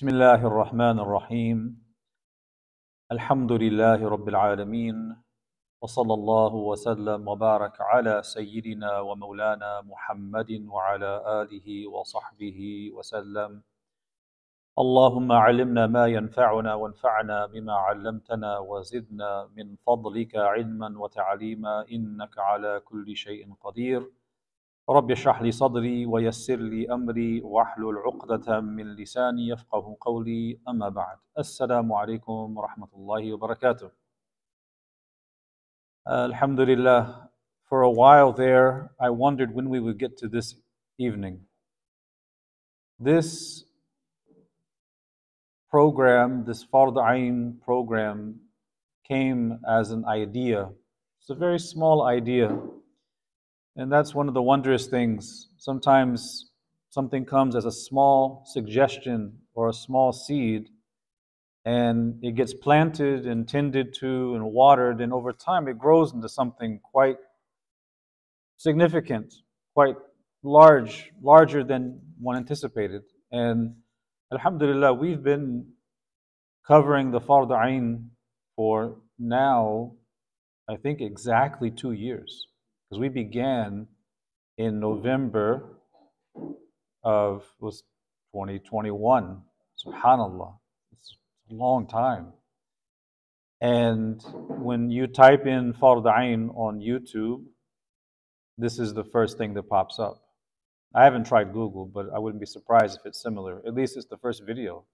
[0.00, 1.58] بسم الله الرحمن الرحيم.
[3.12, 4.96] الحمد لله رب العالمين
[5.82, 12.60] وصلى الله وسلم وبارك على سيدنا ومولانا محمد وعلى آله وصحبه
[12.96, 13.62] وسلم.
[14.78, 23.16] اللهم علمنا ما ينفعنا وانفعنا بما علمتنا وزدنا من فضلك علما وتعليما إنك على كل
[23.16, 24.00] شيء قدير.
[24.90, 31.18] رب اشرح لي صدري ويسر لي امري واحلل عقدة من لساني يفقه قولي اما بعد
[31.38, 33.90] السلام عليكم ورحمه الله وبركاته
[36.06, 37.28] Alhamdulillah,
[37.68, 40.56] for a while there, I wondered when we would get to this
[40.98, 41.40] evening.
[42.98, 43.64] This
[45.70, 48.40] program, this Fard Ain program,
[49.06, 50.70] came as an idea.
[51.20, 52.58] It's a very small idea.
[53.80, 55.48] And that's one of the wondrous things.
[55.56, 56.50] Sometimes
[56.90, 60.68] something comes as a small suggestion or a small seed,
[61.64, 66.28] and it gets planted and tended to and watered, and over time it grows into
[66.28, 67.16] something quite
[68.58, 69.32] significant,
[69.72, 69.96] quite
[70.42, 73.00] large, larger than one anticipated.
[73.32, 73.76] And
[74.30, 75.72] Alhamdulillah, we've been
[76.66, 78.10] covering the Fard Ain
[78.56, 79.94] for now,
[80.68, 82.46] I think exactly two years,
[82.90, 83.86] because we began
[84.58, 85.76] in November
[87.04, 87.82] of was
[88.34, 89.40] 2021.
[89.86, 90.54] Subhanallah,
[90.92, 91.16] it's
[91.50, 92.32] a long time.
[93.60, 97.44] And when you type in Fard Ain on YouTube,
[98.58, 100.22] this is the first thing that pops up.
[100.94, 103.62] I haven't tried Google, but I wouldn't be surprised if it's similar.
[103.66, 104.84] At least it's the first video.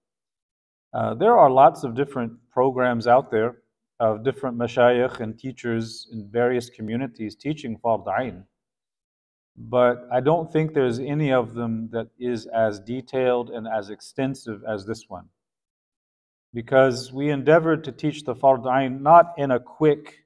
[0.93, 3.57] Uh, there are lots of different programs out there
[3.99, 8.43] of different mashayikh and teachers in various communities teaching Fard Ain.
[9.57, 14.61] But I don't think there's any of them that is as detailed and as extensive
[14.67, 15.25] as this one.
[16.53, 20.25] Because we endeavored to teach the Fard Ain not in a quick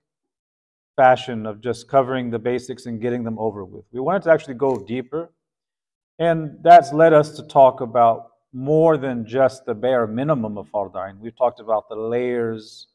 [0.98, 3.86] fashion of just covering the basics and getting them over with.
[3.94, 5.32] We wanted to actually go deeper
[6.20, 10.96] and that's led us to talk about more than just the bare minimum of Fard
[10.96, 11.18] Ain.
[11.20, 12.88] We've talked about the layers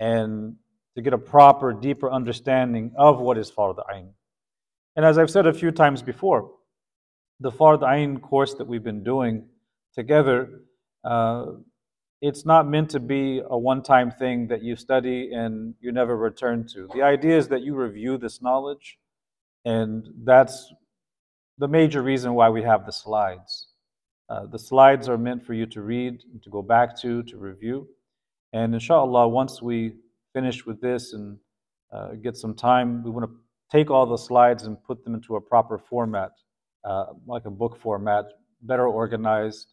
[0.00, 0.56] and
[0.96, 4.10] to get a proper, deeper understanding of what is Fard Ain.
[4.96, 6.50] And as I've said a few times before,
[7.40, 9.46] the Fard Ain course that we've been doing
[9.94, 10.62] together,
[11.04, 11.46] uh,
[12.20, 16.16] it's not meant to be a one time thing that you study and you never
[16.16, 16.88] return to.
[16.92, 18.98] The idea is that you review this knowledge,
[19.64, 20.72] and that's
[21.58, 23.68] the major reason why we have the slides.
[24.28, 27.36] Uh, the slides are meant for you to read, and to go back to, to
[27.38, 27.88] review.
[28.52, 29.94] And inshallah, once we
[30.32, 31.38] finish with this and
[31.92, 33.36] uh, get some time, we want to
[33.70, 36.32] take all the slides and put them into a proper format,
[36.84, 38.24] uh, like a book format,
[38.62, 39.72] better organized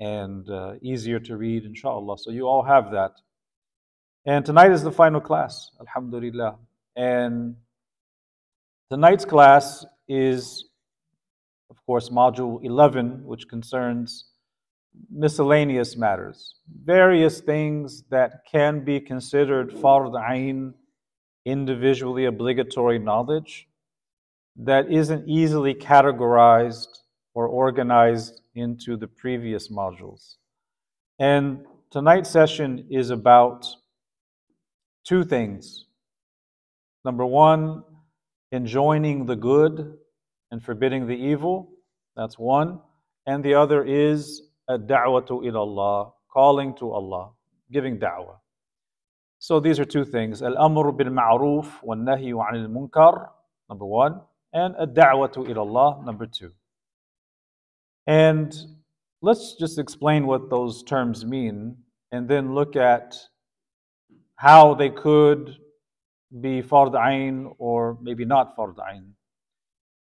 [0.00, 2.18] and uh, easier to read, inshallah.
[2.18, 3.12] So you all have that.
[4.24, 6.56] And tonight is the final class, alhamdulillah.
[6.96, 7.56] And
[8.90, 10.66] tonight's class is
[11.70, 14.26] of course, Module 11, which concerns
[15.10, 20.74] miscellaneous matters, various things that can be considered fard ain,
[21.44, 23.68] individually obligatory knowledge,
[24.56, 26.88] that isn't easily categorized
[27.34, 30.36] or organized into the previous modules.
[31.18, 33.66] And tonight's session is about
[35.04, 35.86] two things.
[37.04, 37.84] Number one,
[38.52, 39.98] enjoining the good
[40.50, 41.70] and forbidding the evil.
[42.16, 42.80] That's one.
[43.26, 47.30] And the other is da'watu ilallah, calling to Allah,
[47.70, 48.36] giving da'wah.
[49.38, 50.42] So these are two things.
[50.42, 53.28] Al-amru bil ma'ruf wa nahyu anil munkar,
[53.68, 54.20] number one.
[54.52, 56.52] And a da'watu ilallah, number two.
[58.06, 58.54] And
[59.22, 61.76] let's just explain what those terms mean
[62.12, 63.16] and then look at
[64.36, 65.56] how they could
[66.40, 69.14] be fard ain or maybe not fard ain.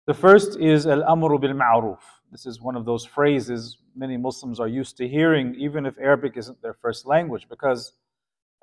[0.07, 1.99] The first is al amru bil ma'ruf.
[2.31, 6.37] This is one of those phrases many Muslims are used to hearing, even if Arabic
[6.37, 7.93] isn't their first language, because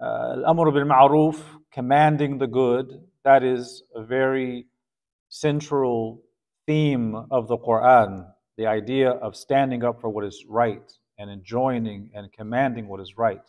[0.01, 1.41] uh, al amru bil ma'ruf,
[1.73, 4.67] commanding the good, that is a very
[5.29, 6.23] central
[6.67, 8.27] theme of the Quran.
[8.57, 13.17] The idea of standing up for what is right and enjoining and commanding what is
[13.17, 13.43] right.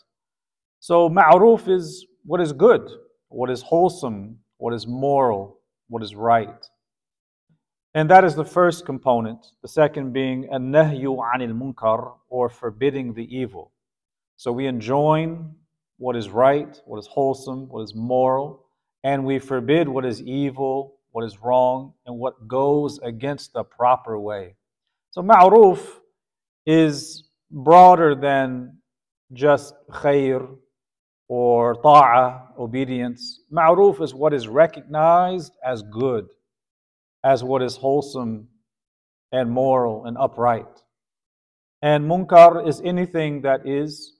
[0.79, 2.89] So, ma'ruf is what is good,
[3.29, 6.65] what is wholesome, what is moral, what is right.
[7.95, 9.47] And that is the first component.
[9.61, 13.71] The second being an-nahyu anil munkar, or forbidding the evil.
[14.37, 15.55] So we enjoin
[15.97, 18.65] what is right, what is wholesome, what is moral,
[19.03, 24.19] and we forbid what is evil, what is wrong, and what goes against the proper
[24.19, 24.55] way.
[25.11, 25.81] So ma'ruf
[26.65, 28.77] is broader than
[29.33, 30.47] just khair
[31.27, 33.41] or ta'ah, obedience.
[33.51, 36.27] Ma'ruf is what is recognized as good,
[37.23, 38.47] as what is wholesome
[39.31, 40.83] and moral and upright.
[41.81, 44.13] And munkar is anything that is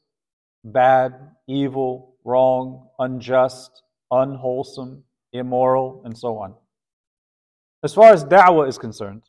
[0.63, 1.13] bad,
[1.47, 5.03] evil, wrong, unjust, unwholesome,
[5.33, 6.55] immoral, and so on.
[7.83, 9.23] As far as da'wah is concerned,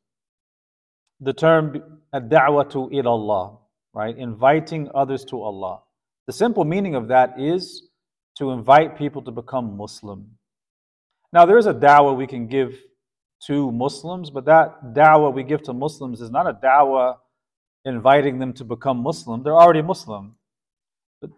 [1.20, 3.58] the term ad-da'watu ila Allah,
[3.94, 4.16] right?
[4.16, 5.82] Inviting others to Allah.
[6.26, 7.88] The simple meaning of that is
[8.38, 10.38] to invite people to become Muslim.
[11.32, 12.74] Now, there is a da'wah we can give
[13.46, 17.16] to Muslims, but that da'wah we give to Muslims is not a da'wah
[17.84, 19.42] inviting them to become Muslim.
[19.42, 20.36] They're already Muslim.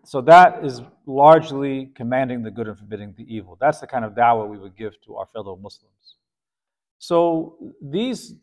[0.04, 3.56] So that is largely commanding the good and forbidding the evil.
[3.60, 6.16] That's the kind of da'wah we would give to our fellow Muslims.
[6.99, 8.34] So these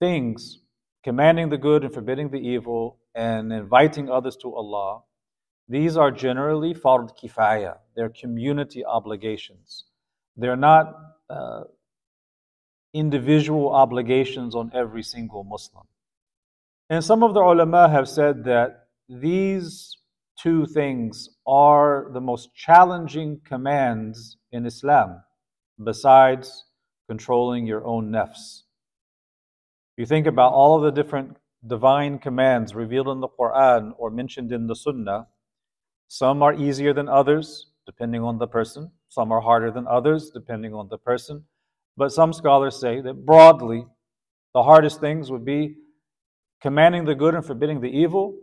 [0.00, 0.60] things,
[1.02, 5.02] commanding the good and forbidding the evil, and inviting others to Allah,
[5.68, 7.78] these are generally fard kifaya.
[7.94, 9.84] They're community obligations.
[10.36, 10.94] They're not
[11.30, 11.64] uh,
[12.94, 15.84] individual obligations on every single Muslim.
[16.88, 19.96] And some of the ulama have said that these
[20.38, 25.22] two things are the most challenging commands in Islam,
[25.82, 26.64] besides
[27.08, 28.62] controlling your own nafs.
[29.96, 31.36] You think about all of the different
[31.66, 35.26] divine commands revealed in the Quran or mentioned in the Sunnah,
[36.08, 38.92] some are easier than others, depending on the person.
[39.08, 41.44] Some are harder than others, depending on the person.
[41.96, 43.86] But some scholars say that broadly,
[44.52, 45.76] the hardest things would be
[46.60, 48.36] commanding the good and forbidding the evil,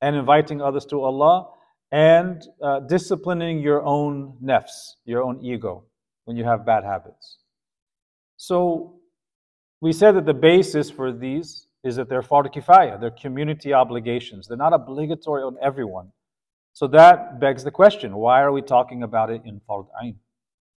[0.00, 1.50] and inviting others to Allah,
[1.92, 5.84] and uh, disciplining your own nafs, your own ego,
[6.24, 7.38] when you have bad habits.
[8.36, 9.00] So,
[9.82, 14.46] we said that the basis for these is that they're fard kifaya, they're community obligations.
[14.46, 16.10] They're not obligatory on everyone.
[16.72, 20.16] So that begs the question why are we talking about it in Fard Ain?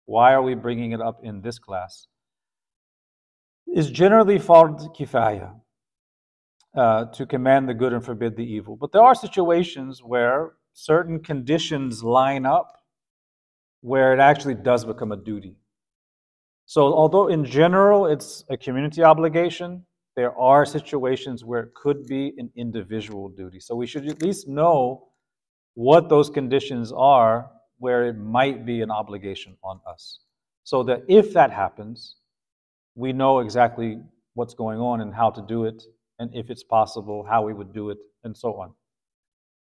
[0.06, 2.06] Why are we bringing it up in this class?
[3.74, 5.54] Is generally Fard Kifaya
[6.76, 8.76] uh, to command the good and forbid the evil.
[8.76, 12.72] But there are situations where certain conditions line up
[13.80, 15.56] where it actually does become a duty.
[16.66, 19.84] So, although in general it's a community obligation,
[20.16, 23.60] there are situations where it could be an individual duty.
[23.60, 25.08] So, we should at least know
[25.74, 27.50] what those conditions are
[27.82, 30.20] where it might be an obligation on us.
[30.62, 32.14] So that if that happens,
[32.94, 33.98] we know exactly
[34.34, 35.82] what's going on and how to do it,
[36.20, 38.72] and if it's possible, how we would do it, and so on.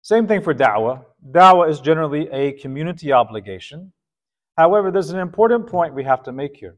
[0.01, 1.05] Same thing for da'wah.
[1.33, 3.93] Da'wah is generally a community obligation.
[4.57, 6.77] However, there's an important point we have to make here.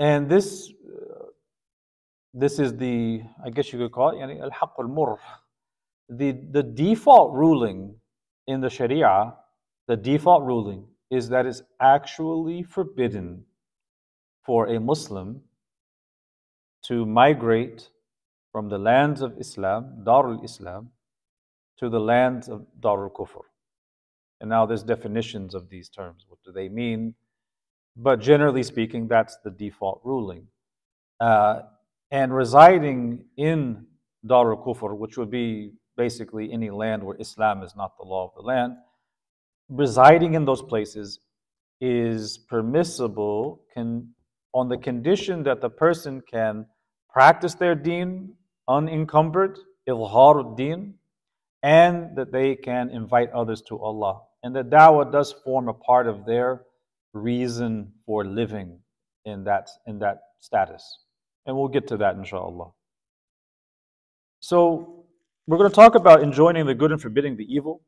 [0.00, 1.26] And this, uh,
[2.34, 5.16] this is the, I guess you could call it, al-haqq al-murr,
[6.08, 7.99] the, the default ruling
[8.50, 9.34] in the Sharia,
[9.86, 13.44] the default ruling is that it's actually forbidden
[14.44, 15.42] for a Muslim
[16.86, 17.90] to migrate
[18.50, 20.90] from the lands of Islam, Darul Islam,
[21.78, 23.44] to the lands of Darul Kufr.
[24.40, 26.24] And now there's definitions of these terms.
[26.28, 27.14] What do they mean?
[27.96, 30.48] But generally speaking, that's the default ruling.
[31.20, 31.60] Uh,
[32.10, 33.86] and residing in
[34.26, 35.72] Darul Kufr, which would be
[36.04, 38.72] basically any land where Islam is not the law of the land,
[39.68, 41.20] residing in those places
[41.80, 43.40] is permissible
[43.74, 43.90] can,
[44.60, 46.54] on the condition that the person can
[47.16, 48.34] practice their deen
[48.78, 49.58] unencumbered,
[49.88, 50.94] izhar deen,
[51.62, 54.22] and that they can invite others to Allah.
[54.42, 56.62] And the da'wah does form a part of their
[57.12, 58.78] reason for living
[59.24, 60.84] in that, in that status.
[61.44, 62.70] And we'll get to that inshallah.
[64.40, 64.99] So
[65.46, 67.82] we're going to talk about enjoining the good and forbidding the evil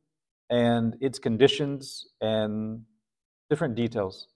[0.51, 2.83] and its conditions and
[3.51, 4.29] different details.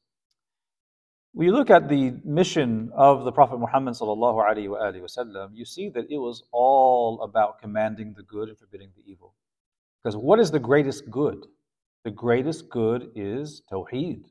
[1.33, 6.19] When you look at the mission of the Prophet Muhammad wasallam, you see that it
[6.19, 9.35] was all about commanding the good and forbidding the evil.
[10.03, 11.45] Because what is the greatest good?
[12.05, 14.25] The greatest good is Tawheed,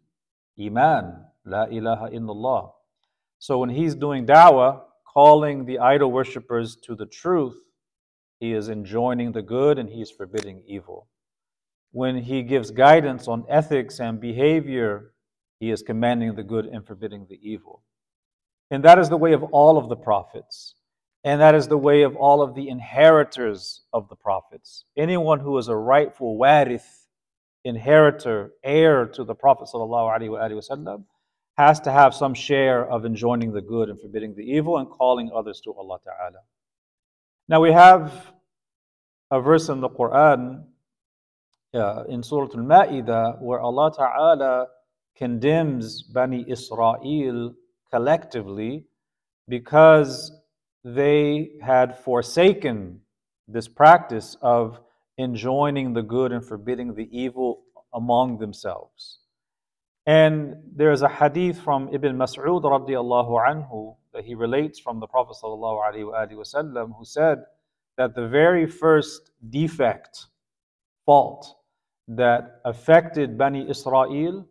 [0.60, 2.72] Iman, La ilaha illallah.
[3.40, 4.82] So when he's doing da'wah,
[5.14, 7.60] calling the idol worshippers to the truth,
[8.40, 11.08] he is enjoining the good and he is forbidding evil.
[11.92, 15.14] When he gives guidance on ethics and behavior,
[15.60, 17.84] he is commanding the good and forbidding the evil.
[18.70, 20.76] And that is the way of all of the prophets.
[21.24, 24.86] And that is the way of all of the inheritors of the prophets.
[24.96, 27.08] Anyone who is a rightful warith,
[27.64, 29.70] inheritor, heir to the Prophet
[31.58, 35.32] has to have some share of enjoining the good and forbidding the evil and calling
[35.34, 36.42] others to Allah Ta'ala.
[37.48, 38.34] Now we have
[39.30, 40.64] a verse in the Quran
[41.76, 44.68] uh, in Surah Al Ma'idah where Allah Ta'ala
[45.16, 47.54] condemns Bani Israel
[47.92, 48.86] collectively
[49.48, 50.32] because
[50.84, 53.02] they had forsaken
[53.48, 54.80] this practice of
[55.20, 57.62] enjoining the good and forbidding the evil
[57.94, 59.20] among themselves.
[60.06, 65.08] And there is a hadith from Ibn Mas'ud radiallahu anhu that he relates from the
[65.08, 67.40] Prophet sallallahu alaihi wasallam who said
[67.98, 70.28] that the very first defect,
[71.06, 71.56] fault
[72.08, 74.48] that affected Bani Israel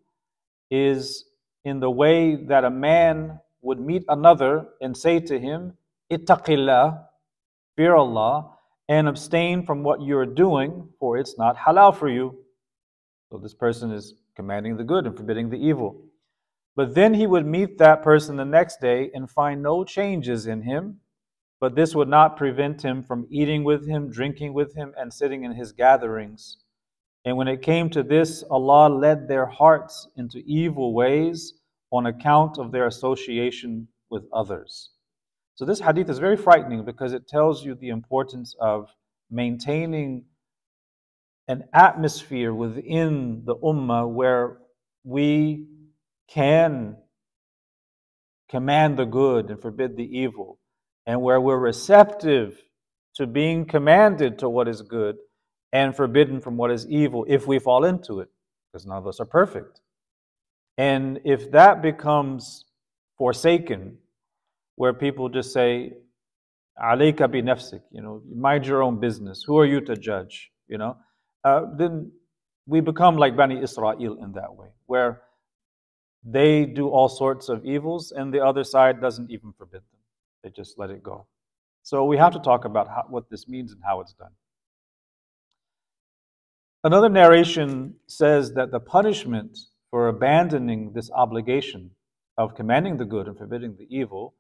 [0.71, 1.25] is
[1.65, 5.77] in the way that a man would meet another and say to him,
[6.13, 7.05] Ittaqillah,
[7.77, 8.51] fear Allah,
[8.89, 12.37] and abstain from what you're doing, for it's not halal for you.
[13.31, 16.03] So this person is commanding the good and forbidding the evil.
[16.77, 20.63] But then he would meet that person the next day and find no changes in
[20.63, 21.01] him,
[21.61, 25.45] but this would not prevent him from eating with him, drinking with him, and sitting
[25.45, 26.59] in his gatherings.
[27.25, 31.55] And when it came to this, Allah led their hearts into evil ways
[31.91, 34.91] on account of their association with others.
[35.55, 38.91] So, this hadith is very frightening because it tells you the importance of
[39.31, 40.25] maintaining
[41.49, 44.59] an atmosphere within the ummah where
[45.05, 45.67] we
[46.29, 46.97] can
[48.49, 50.59] command the good and forbid the evil,
[51.07, 52.63] and where we're receptive
[53.15, 55.17] to being commanded to what is good
[55.73, 58.29] and forbidden from what is evil if we fall into it,
[58.73, 59.81] because none of us are perfect.
[60.79, 62.65] And if that becomes
[63.19, 63.99] forsaken,
[64.77, 65.93] where people just say,
[66.83, 69.45] alayka bi nafsik, you know, mind your own business.
[69.47, 70.51] Who are you to judge?
[70.67, 70.97] You know,
[71.45, 72.11] uh, then
[72.67, 75.23] we become like Bani Israel in that way, where
[76.25, 80.01] they do all sorts of evils and the other side doesn't even forbid them.
[80.43, 81.27] They just let it go.
[81.83, 84.33] So we have to talk about how, what this means and how it's done.
[86.83, 89.59] Another narration says that the punishment
[89.91, 91.91] for abandoning this obligation
[92.39, 94.35] of commanding the good and forbidding the evil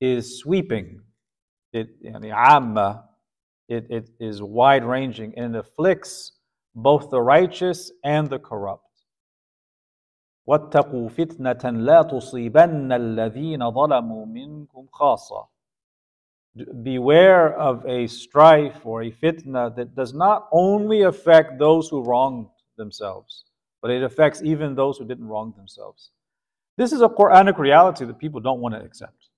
[0.00, 1.00] is sweeping.
[1.72, 6.32] It, it, it is wide ranging and it afflicts
[6.75, 8.85] both the righteous and the corrupt.
[10.47, 15.47] واتقوا فتنة لا تصيبن الذين ظلموا منكم خاصة.
[16.83, 22.47] Beware of a strife or a fitna that does not only affect those who wronged
[22.77, 23.45] themselves,
[23.81, 26.11] but it affects even those who didn't wrong themselves.
[26.77, 29.29] This is a Quranic reality that people don't want to accept.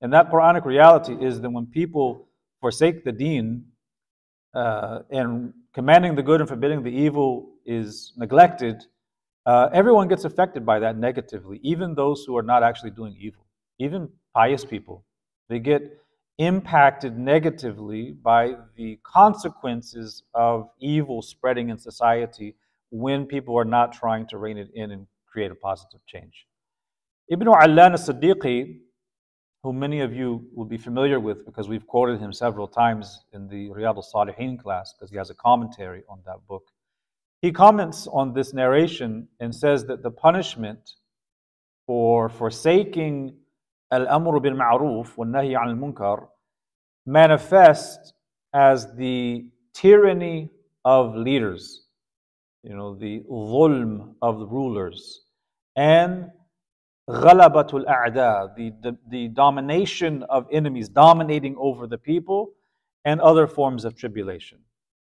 [0.00, 2.28] And that Quranic reality is that when people
[2.60, 3.66] forsake the deen
[4.54, 8.83] uh, and commanding the good and forbidding the evil is neglected,
[9.45, 13.45] uh, everyone gets affected by that negatively, even those who are not actually doing evil,
[13.79, 15.05] even pious people.
[15.49, 15.81] They get
[16.37, 22.55] impacted negatively by the consequences of evil spreading in society
[22.89, 26.45] when people are not trying to rein it in and create a positive change.
[27.29, 28.79] Ibn Allan as-Siddiqi,
[29.63, 33.47] who many of you will be familiar with because we've quoted him several times in
[33.47, 36.71] the Riyadh al-Salihin class because he has a commentary on that book.
[37.41, 40.91] He comments on this narration and says that the punishment
[41.85, 43.35] for forsaking
[43.91, 46.27] al-amr bil ma'ruf wa nahi al munkar
[47.05, 48.13] manifests
[48.53, 50.49] as the tyranny
[50.85, 51.87] of leaders,
[52.63, 55.21] you know, the dhulm of the rulers,
[55.75, 56.29] and
[57.09, 62.51] ghalabatul a'da, the, the, the domination of enemies, dominating over the people,
[63.05, 64.59] and other forms of tribulation.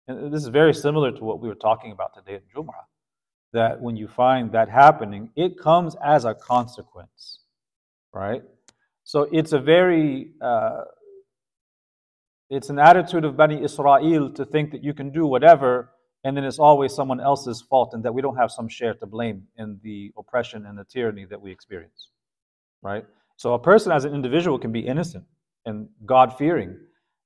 [0.07, 2.85] And this is very similar to what we were talking about today at Jum'ah.
[3.53, 7.41] That when you find that happening, it comes as a consequence,
[8.13, 8.43] right?
[9.03, 10.83] So it's a very, uh,
[12.49, 15.91] it's an attitude of Bani Israel to think that you can do whatever
[16.25, 19.07] and then it's always someone else's fault and that we don't have some share to
[19.07, 22.09] blame in the oppression and the tyranny that we experience
[22.83, 23.05] right?
[23.37, 25.25] So a person as an individual can be innocent
[25.67, 26.77] and god fearing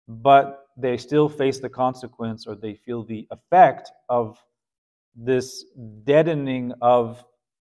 [0.08, 4.38] but they still face the consequence or they feel the effect of
[5.14, 5.64] this
[6.04, 7.24] deadening of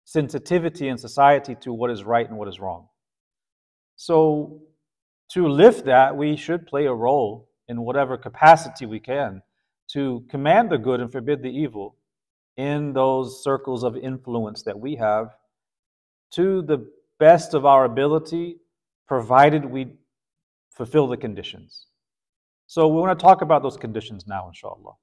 [0.05, 2.87] sensitivity in society to what is right and what is wrong.
[3.95, 4.61] So
[5.29, 9.41] to lift that we should play a role in whatever capacity we can
[9.93, 11.95] to command the good and forbid the evil
[12.57, 15.27] in those circles of influence that we have
[16.31, 16.89] to the
[17.19, 18.57] best of our ability,
[19.07, 19.87] provided we
[20.71, 21.87] fulfill the conditions.
[22.67, 24.93] So we want to talk about those conditions now, inshallah.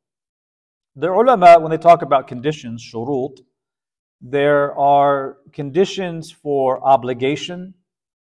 [0.96, 3.38] The ulama, when they talk about conditions, shurut,
[4.20, 7.74] there are conditions for obligation,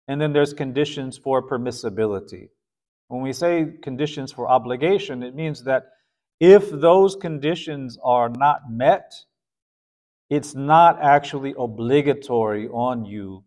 [0.08, 2.50] and then there's conditions for permissibility.
[3.08, 5.84] When we say conditions for obligation, it means that
[6.44, 9.14] if those conditions are not met,
[10.30, 13.46] it's not actually obligatory on you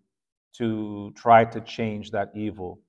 [0.56, 2.80] to try to change that evil.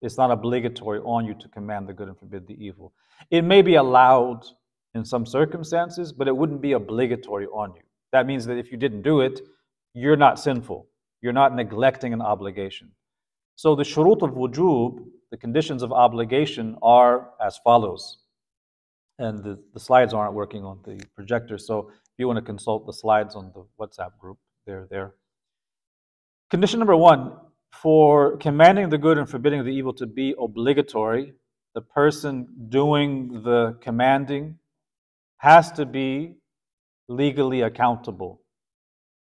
[0.00, 2.92] It's not obligatory on you to command the good and forbid the evil.
[3.32, 4.44] It may be allowed
[4.94, 7.82] in some circumstances, but it wouldn't be obligatory on you.
[8.12, 9.40] That means that if you didn't do it,
[9.92, 10.86] you're not sinful.
[11.20, 12.92] You're not neglecting an obligation.
[13.56, 18.18] So the shurut of wujub, the conditions of obligation, are as follows.
[19.22, 22.86] And the, the slides aren't working on the projector, so if you want to consult
[22.86, 25.14] the slides on the WhatsApp group, they're there.
[26.50, 27.32] Condition number one
[27.72, 31.34] for commanding the good and forbidding the evil to be obligatory,
[31.74, 34.58] the person doing the commanding
[35.38, 36.34] has to be
[37.08, 38.40] legally accountable.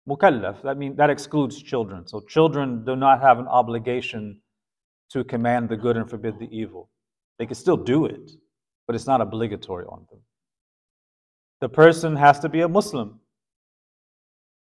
[0.08, 2.06] Mukallaf, that means that excludes children.
[2.06, 4.40] So children do not have an obligation
[5.10, 6.88] to command the good and forbid the evil.
[7.38, 8.30] They can still do it,
[8.86, 10.20] but it's not obligatory on them.
[11.60, 13.20] The person has to be a Muslim.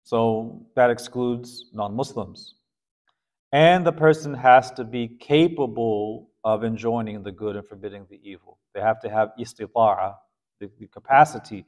[0.04, 2.56] So that excludes non Muslims.
[3.52, 8.60] And the person has to be capable of enjoining the good and forbidding the evil.
[8.74, 10.16] They have to have istita'a,
[10.60, 11.66] the, the capacity.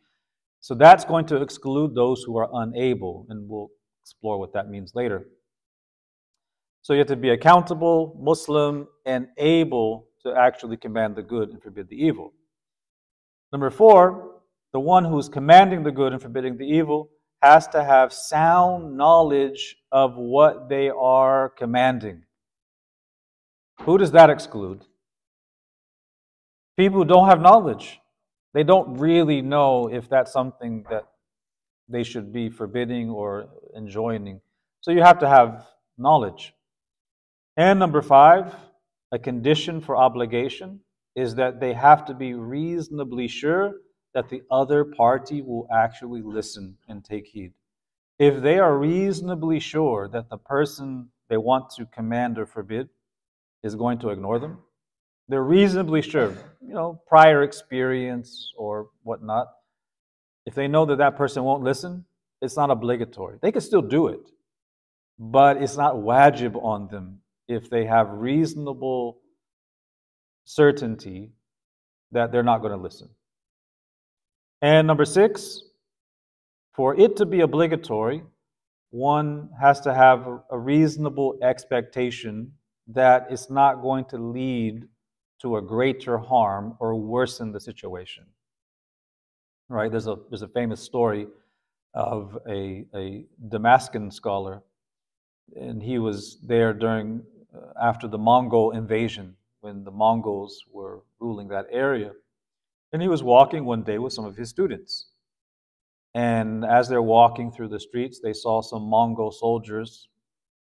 [0.60, 3.70] So that's going to exclude those who are unable, and we'll
[4.04, 5.26] explore what that means later.
[6.82, 11.62] So you have to be accountable, Muslim, and able to actually command the good and
[11.62, 12.34] forbid the evil.
[13.52, 14.42] Number four,
[14.74, 17.10] the one who's commanding the good and forbidding the evil
[17.42, 22.24] has to have sound knowledge of what they are commanding.
[23.82, 24.84] Who does that exclude?
[26.78, 28.00] People who don't have knowledge.
[28.54, 31.08] They don't really know if that's something that
[31.88, 34.42] they should be forbidding or enjoining.
[34.82, 35.66] So you have to have
[35.98, 36.54] knowledge.
[37.56, 38.54] And number five,
[39.12, 40.82] a condition for obligation
[41.18, 43.74] is that they have to be reasonably sure
[44.14, 47.54] that the other party will actually listen and take heed.
[48.20, 52.90] If they are reasonably sure that the person they want to command or forbid
[53.64, 54.60] is going to ignore them,
[55.28, 59.48] they're reasonably sure, you know, prior experience or whatnot.
[60.46, 62.06] If they know that that person won't listen,
[62.44, 63.40] it's not obligatory.
[63.42, 64.30] They can still do it,
[65.18, 69.18] but it's not wajib on them if they have reasonable
[70.48, 71.30] certainty
[72.14, 73.10] that they're not going to listen.
[74.62, 75.62] And number six,
[76.74, 78.24] for it to be obligatory,
[78.90, 82.54] one has to have a reasonable expectation
[82.88, 84.88] that it's not going to lead
[85.42, 88.24] to a greater harm or worsen the situation.
[89.68, 89.92] Right?
[89.92, 91.28] There's a there's a famous story
[91.94, 94.62] of a a Damascus scholar,
[95.58, 101.48] and he was there during uh, after the Mongol invasion when the Mongols were ruling
[101.50, 102.12] that area,
[102.94, 105.10] and he was walking one day with some of his students.
[106.14, 110.08] And as they're walking through the streets, they saw some Mongol soldiers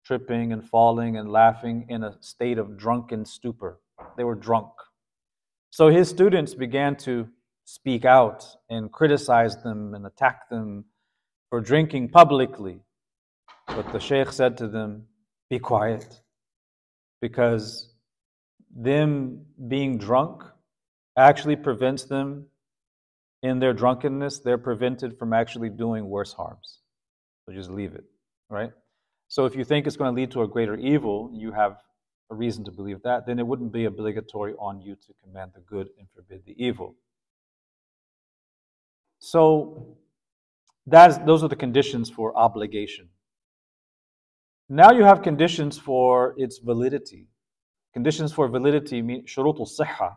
[0.05, 3.79] tripping and falling and laughing in a state of drunken stupor.
[4.17, 4.69] They were drunk.
[5.69, 7.27] So his students began to
[7.65, 10.85] speak out and criticize them and attack them
[11.49, 12.81] for drinking publicly.
[13.67, 15.07] But the Sheikh said to them,
[15.49, 16.21] Be quiet.
[17.21, 17.92] Because
[18.75, 20.43] them being drunk
[21.17, 22.47] actually prevents them
[23.41, 26.79] in their drunkenness, they're prevented from actually doing worse harms.
[27.45, 28.05] So just leave it,
[28.49, 28.71] right?
[29.27, 31.77] So if you think it's going to lead to a greater evil, you have
[32.31, 35.61] a reason to believe that, then it wouldn't be obligatory on you to command the
[35.61, 36.95] good and forbid the evil.
[39.19, 39.97] So
[40.87, 43.09] that's, those are the conditions for obligation.
[44.69, 47.27] Now you have conditions for its validity.
[47.93, 50.15] Conditions for validity mean shurutul sihha.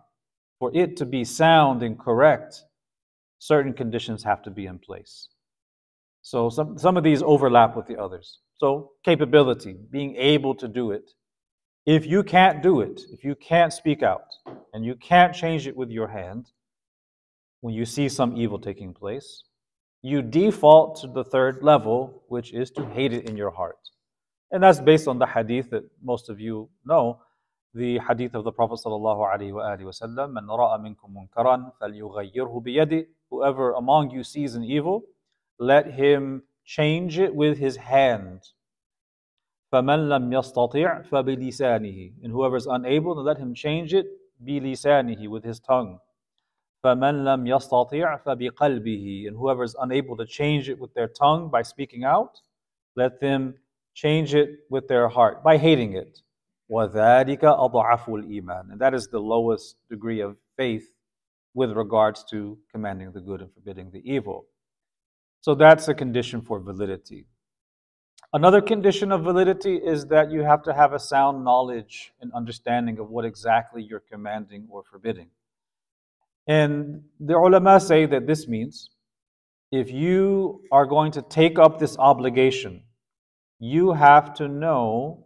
[0.58, 2.62] For it to be sound and correct,
[3.38, 5.28] certain conditions have to be in place.
[6.22, 8.40] So some, some of these overlap with the others.
[8.56, 11.10] So capability, being able to do it,
[11.84, 14.24] if you can't do it, if you can't speak out,
[14.72, 16.46] and you can't change it with your hand,
[17.60, 19.44] when you see some evil taking place,
[20.02, 23.78] you default to the third level, which is to hate it in your heart.
[24.50, 27.20] And that's based on the hadith that most of you know,
[27.75, 29.45] the hadith of the Prophet sallallahu
[33.29, 35.03] Whoever among you sees an evil,
[35.57, 38.41] let him change it with his hand.
[39.71, 44.05] فَمَنْ لَمْ يَسْتَطِعْ فَبِلِسَانِهِ And whoever is unable, to let him change it
[44.45, 45.99] بِلِسَانِهِ with his tongue.
[46.83, 51.61] فَمَنْ لَمْ يَسْتَطِعْ فَبِقَلْبِهِ And whoever is unable to change it with their tongue by
[51.61, 52.41] speaking out,
[52.97, 53.55] let them
[53.93, 56.19] change it with their heart by hating it.
[56.71, 60.87] وَذَلِكَ أَضْعَفُ الْإِيمَانِ And that is the lowest degree of faith
[61.53, 64.45] with regards to commanding the good and forbidding the evil.
[65.41, 67.25] So that's a condition for validity.
[68.33, 72.99] Another condition of validity is that you have to have a sound knowledge and understanding
[72.99, 75.27] of what exactly you're commanding or forbidding.
[76.47, 78.91] And the ulama say that this means
[79.71, 82.83] if you are going to take up this obligation,
[83.59, 85.24] you have to know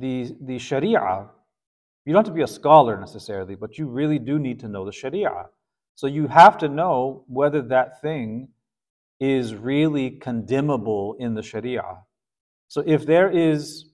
[0.00, 1.28] the, the Sharia.
[2.04, 4.84] You don't have to be a scholar necessarily, but you really do need to know
[4.84, 5.46] the Sharia.
[5.94, 8.48] So you have to know whether that thing
[9.18, 12.02] is really condemnable in the Sharia.
[12.68, 13.86] So if there is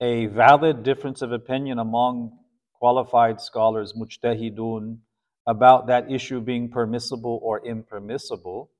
[0.00, 2.38] a valid difference of opinion among
[2.74, 4.98] qualified scholars, mujtahidun,
[5.46, 8.70] about that issue being permissible or impermissible,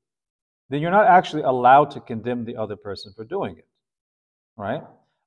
[0.70, 3.66] then you're not actually allowed to condemn the other person for doing it.
[4.56, 4.82] Right?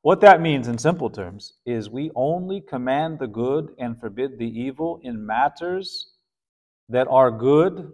[0.06, 4.46] What that means in simple terms is we only command the good and forbid the
[4.46, 6.12] evil in matters
[6.90, 7.92] that are good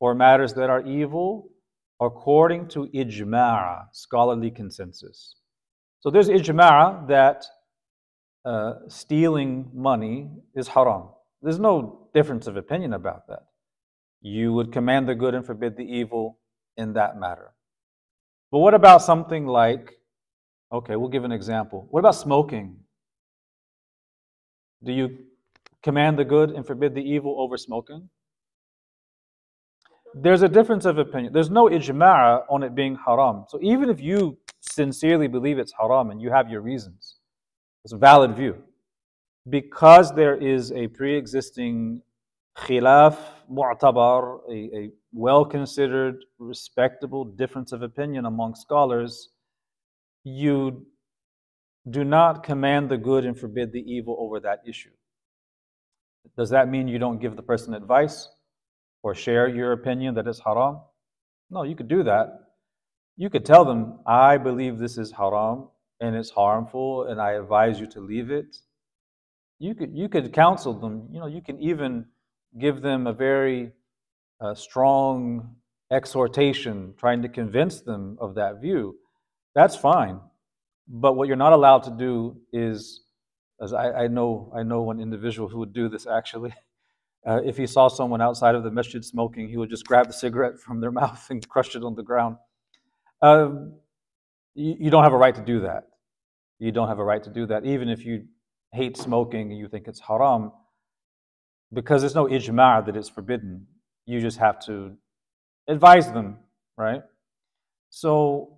[0.00, 1.50] or matters that are evil
[2.00, 5.36] according to ijma', scholarly consensus.
[6.00, 7.44] So there's ijma' that
[8.44, 11.10] uh, stealing money is haram.
[11.42, 13.44] There's no difference of opinion about that.
[14.20, 16.40] You would command the good and forbid the evil
[16.76, 17.52] in that matter.
[18.50, 19.92] But what about something like,
[20.72, 21.86] okay, we'll give an example.
[21.90, 22.76] What about smoking?
[24.82, 25.18] Do you
[25.82, 28.08] command the good and forbid the evil over smoking?
[30.14, 31.32] There's a difference of opinion.
[31.32, 33.44] There's no ijma' on it being haram.
[33.48, 37.16] So even if you sincerely believe it's haram and you have your reasons,
[37.84, 38.56] it's a valid view.
[39.48, 42.02] Because there is a pre existing
[42.58, 43.16] khilaf
[43.50, 49.28] mu'tabar, a, a well considered, respectable difference of opinion among scholars,
[50.26, 50.84] you
[51.88, 54.90] do not command the good and forbid the evil over that issue.
[56.36, 58.28] Does that mean you don't give the person advice
[59.04, 60.80] or share your opinion that it's haram?
[61.48, 62.40] No, you could do that.
[63.16, 65.68] You could tell them, I believe this is haram
[66.00, 68.56] and it's harmful and I advise you to leave it.
[69.60, 71.08] You could you could counsel them.
[71.12, 72.06] You know, you can even
[72.58, 73.70] give them a very
[74.40, 75.54] uh, strong
[75.92, 78.96] exhortation, trying to convince them of that view.
[79.56, 80.20] That's fine.
[80.86, 83.00] But what you're not allowed to do is,
[83.60, 86.54] as I, I know, I know one individual who would do this actually.
[87.26, 90.12] Uh, if he saw someone outside of the masjid smoking, he would just grab the
[90.12, 92.36] cigarette from their mouth and crush it on the ground.
[93.20, 93.72] Um,
[94.54, 95.88] you, you don't have a right to do that.
[96.60, 98.26] You don't have a right to do that, even if you
[98.72, 100.52] hate smoking and you think it's haram,
[101.72, 103.66] because there's no ijma' that it's forbidden.
[104.04, 104.96] You just have to
[105.66, 106.38] advise them,
[106.78, 107.02] right?
[107.90, 108.55] So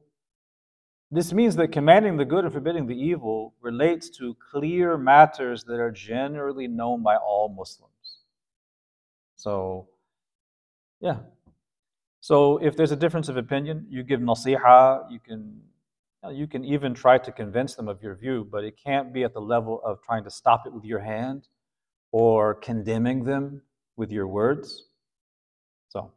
[1.10, 5.80] this means that commanding the good and forbidding the evil relates to clear matters that
[5.80, 7.92] are generally known by all Muslims.
[9.36, 9.88] So,
[11.00, 11.18] yeah,
[12.20, 15.62] so if there's a difference of opinion, you give nasiha, you can
[16.30, 19.32] you can even try to convince them of your view, but it can't be at
[19.32, 21.46] the level of trying to stop it with your hand
[22.10, 23.62] or condemning them
[23.96, 24.88] with your words.
[25.88, 26.10] So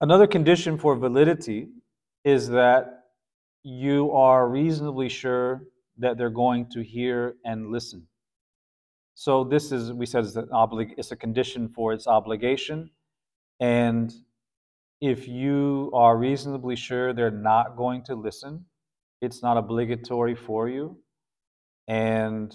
[0.00, 1.68] another condition for validity
[2.24, 3.04] is that
[3.62, 5.62] you are reasonably sure
[5.98, 8.06] that they're going to hear and listen.
[9.14, 12.90] So this is, we said, it's, an oblig- it's a condition for its obligation.
[13.60, 14.12] And
[15.00, 18.64] if you are reasonably sure they're not going to listen,
[19.20, 20.96] it's not obligatory for you.
[21.88, 22.54] And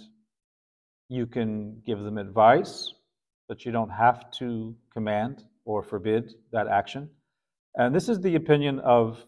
[1.10, 2.94] you can give them advice,
[3.48, 7.10] but you don't have to command or forbid that action.
[7.76, 9.26] And this is the opinion of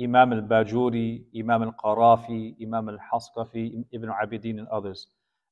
[0.00, 5.06] Imam al Bajuri, Imam al Qarafi, Imam al Hasqafi, Ibn Abidin, and others.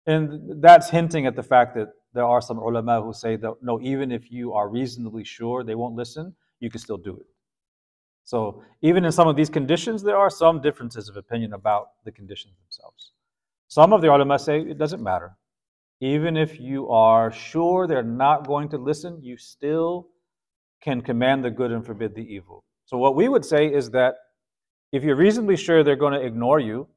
[0.07, 3.81] And that's hinting at the fact that there are some ulama who say that no,
[3.81, 7.27] even if you are reasonably sure they won't listen, you can still do it.
[8.25, 12.13] So even in some of these conditions, there are some differences of opinion about the
[12.13, 13.13] conditions themselves.
[13.69, 15.37] Some of the ulama say it doesn't matter.
[16.01, 20.09] Even if you are sure they're not going to listen, you still
[20.81, 22.65] can command the good and forbid the evil.
[22.85, 24.15] So what we would say is that
[24.97, 26.89] if you're reasonably sure they're going to ignore you,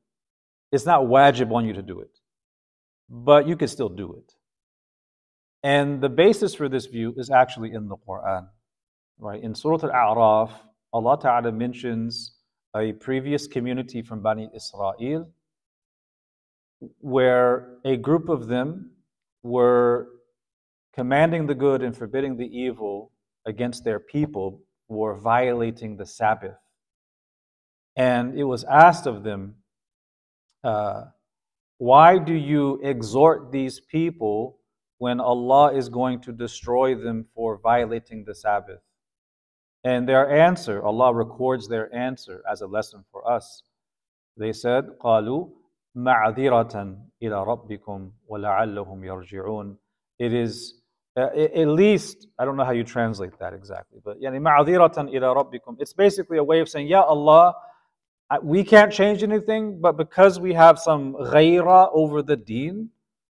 [0.72, 2.12] it's not wajib on you to do it.
[3.10, 4.34] But you can still do it.
[5.64, 8.48] And the basis for this view is actually in the Quran.
[9.18, 9.44] Right?
[9.44, 10.52] In Surah Al-A'raf,
[10.94, 12.36] Allah Ta'ala mentions
[12.76, 15.30] a previous community from Bani Israel
[17.00, 18.92] where a group of them
[19.44, 20.08] were
[20.94, 23.12] commanding the good and forbidding the evil
[23.46, 26.58] against their people were violating the Sabbath.
[27.99, 29.57] And it was asked of them,
[30.63, 31.05] uh,
[31.79, 34.59] Why do you exhort these people
[34.99, 38.81] when Allah is going to destroy them for violating the Sabbath?
[39.85, 43.63] And their answer, Allah records their answer as a lesson for us.
[44.37, 45.49] They said, قالوا
[45.97, 49.77] معذرة إلى ربكم ولعلهم يرجعون.
[50.19, 50.81] It is
[51.17, 55.35] uh, at least, I don't know how you translate that exactly, but يعني معذرة إلى
[55.35, 55.77] ربكم.
[55.79, 57.55] It's basically a way of saying, Ya Allah,
[58.44, 62.90] we can't change anything, but because we have some ghaira over the deen,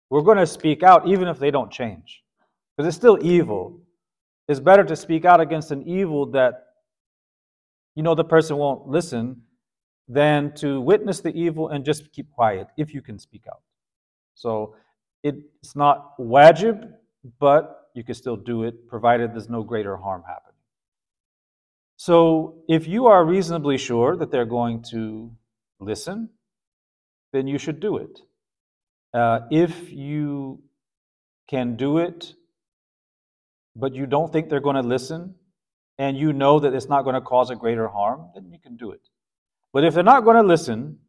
[0.10, 2.24] we're going to speak out even if they don't change.
[2.76, 3.80] Because it's still evil.
[4.48, 6.66] It's better to speak out against an evil that
[7.96, 9.42] you know the person won't listen
[10.08, 13.62] than to witness the evil and just keep quiet if you can speak out.
[14.36, 14.76] So
[15.24, 16.92] it's not wajib,
[17.40, 20.53] but you can still do it provided there's no greater harm happening.
[21.98, 25.32] So if you are reasonably sure that they're going to
[25.80, 26.30] listen,
[27.32, 28.20] then you should do it.
[29.14, 30.62] Uh, if you
[31.48, 32.34] can do it,
[33.76, 35.36] but you don't think they're going to listen,
[35.98, 38.76] and you know that it's not going to cause a greater harm, then you can
[38.76, 39.02] do it.
[39.72, 41.00] But if they're not going to listen,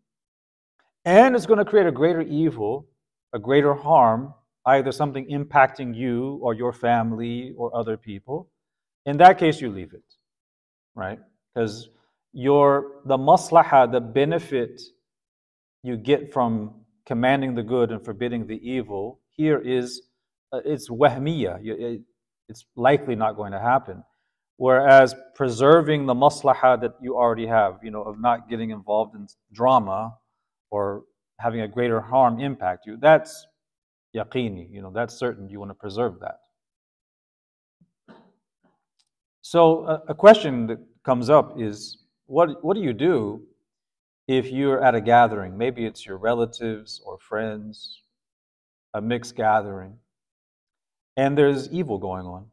[1.04, 2.86] and it's going to create a greater evil,
[3.32, 4.34] a greater harm,
[4.66, 8.50] either something impacting you or your family or other people,
[9.04, 10.04] in that case, you leave it,
[10.94, 11.18] right?
[11.54, 11.88] Because
[12.32, 14.80] your the maslaha, the benefit
[15.82, 16.74] you get from
[17.06, 20.02] commanding the good and forbidding the evil, here is
[20.52, 21.58] uh, it's wahmiya.
[21.62, 22.02] It,
[22.48, 24.02] it's likely not going to happen.
[24.56, 29.26] Whereas preserving the maslaha that you already have, you know, of not getting involved in
[29.52, 30.14] drama
[30.70, 31.04] or
[31.40, 33.46] having a greater harm impact you, that's
[34.14, 35.48] yaqini, you know, that's certain.
[35.48, 36.38] You want to preserve that.
[39.46, 43.42] So a, question that comes up is, what, what do you do
[44.26, 45.58] if you're at a gathering?
[45.58, 48.00] Maybe it's your relatives or friends,
[48.94, 49.98] a mixed gathering,
[51.18, 52.46] and there's evil going on.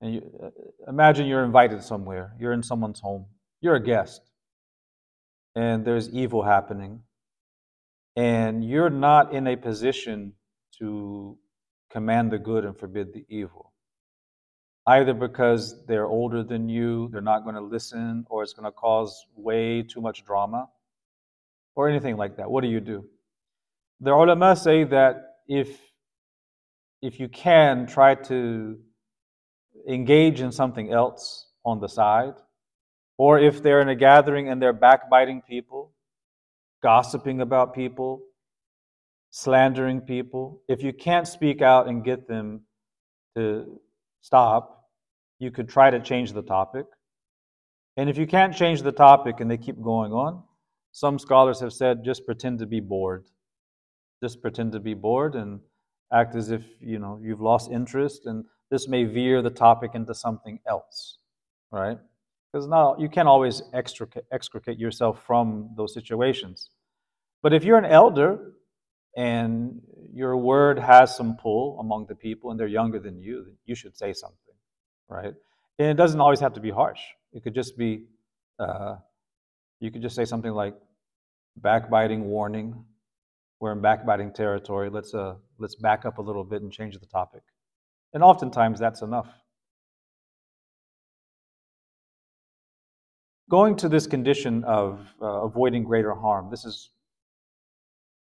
[0.00, 0.50] And you, uh,
[0.88, 3.26] imagine you're invited somewhere, you're in someone's home,
[3.60, 4.22] you're a guest,
[5.54, 7.02] and there's evil happening,
[8.16, 10.32] and you're not in a position
[10.78, 11.36] to
[11.90, 13.74] command the good and forbid the evil.
[14.86, 18.70] Either because they're older than you, they're not going to listen, or it's going to
[18.70, 20.68] cause way too much drama,
[21.74, 22.50] or anything like that.
[22.50, 23.04] What do you do?
[24.00, 25.68] The ulama say that if
[27.02, 28.78] if you can, try to
[29.88, 32.34] engage in something else on the side.
[33.18, 35.92] Or if they're in a gathering and they're backbiting people,
[36.82, 38.22] gossiping about people,
[39.30, 42.62] slandering people, if you can't speak out and get them
[43.36, 43.80] to
[44.20, 44.75] stop,
[45.38, 46.86] you could try to change the topic.
[47.96, 50.42] And if you can't change the topic and they keep going on,
[50.92, 53.24] some scholars have said just pretend to be bored.
[54.22, 55.60] Just pretend to be bored and
[56.12, 60.14] act as if you know you've lost interest and this may veer the topic into
[60.14, 61.18] something else
[61.72, 61.98] right
[62.52, 66.70] because now you can't always extricate, extricate yourself from those situations
[67.42, 68.52] but if you're an elder
[69.16, 69.80] and
[70.12, 73.96] your word has some pull among the people and they're younger than you you should
[73.96, 74.45] say something
[75.08, 75.34] right
[75.78, 77.00] and it doesn't always have to be harsh
[77.32, 78.04] it could just be
[78.58, 78.96] uh,
[79.80, 80.74] you could just say something like
[81.56, 82.84] backbiting warning
[83.60, 84.90] we're in backbiting territory.
[84.90, 87.42] Let's, uh, let's back up a little bit and change the topic.
[88.12, 89.28] And oftentimes that's enough.
[93.48, 96.90] Going to this condition of uh, avoiding greater harm, this is,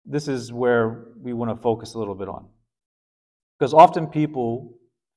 [0.05, 2.49] this is where we want to focus a little bit on.
[3.59, 4.75] Because often people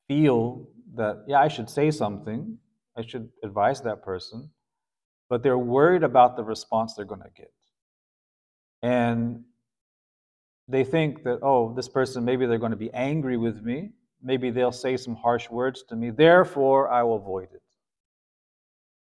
[0.08, 2.58] feel that, yeah, I should say something,
[2.98, 4.50] I should advise that person,
[5.30, 7.52] but they're worried about the response they're going to get.
[8.82, 9.44] And
[10.68, 13.92] they think that, oh, this person, maybe they're going to be angry with me.
[14.22, 16.10] Maybe they'll say some harsh words to me.
[16.10, 17.62] Therefore, I will avoid it.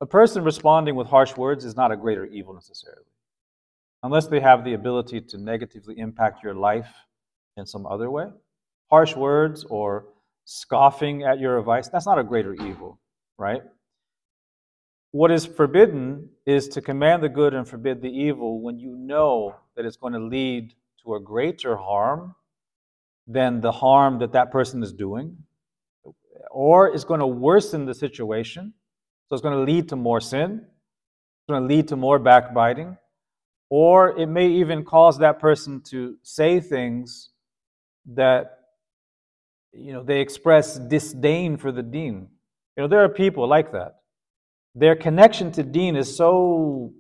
[0.02, 3.06] A person responding with harsh words is not a greater evil necessarily.
[4.04, 6.90] Unless they have the ability to negatively impact your life
[7.56, 8.28] in some other way.
[8.90, 10.06] Harsh words or
[10.50, 12.98] scoffing at your advice, that's not a greater evil,
[13.38, 13.62] right?
[15.12, 19.58] What is forbidden is to command the good and forbid the evil when you know
[19.76, 22.34] that it's going to lead to a greater harm
[23.28, 25.36] than the harm that that person is doing,
[26.50, 28.74] or it's going to worsen the situation.
[29.28, 32.96] So it's going to lead to more sin, it's going to lead to more backbiting,
[33.70, 37.32] or it may even cause that person to say things
[38.06, 38.57] that
[39.74, 42.28] you know they express disdain for the deen.
[42.76, 43.98] You know, there are people like that.
[44.76, 46.94] Their connection to deen is so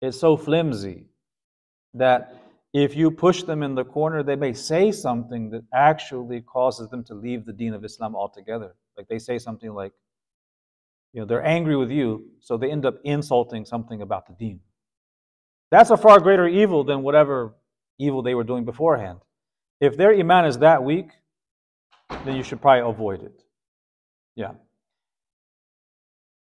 [0.00, 1.06] is so flimsy
[1.94, 2.36] that
[2.72, 7.02] if you push them in the corner, they may say something that actually causes them
[7.04, 8.74] to leave the deen of Islam altogether.
[8.96, 9.92] Like they say something like,
[11.12, 14.60] you know, they're angry with you, so they end up insulting something about the deen.
[15.70, 17.54] That's a far greater evil than whatever
[17.98, 19.20] evil they were doing beforehand.
[19.80, 21.10] If their iman is that weak,
[22.10, 23.42] then you should probably avoid it.
[24.34, 24.52] Yeah.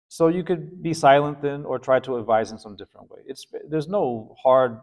[0.09, 3.21] So you could be silent then or try to advise in some different way.
[3.25, 4.79] It's, there's no hard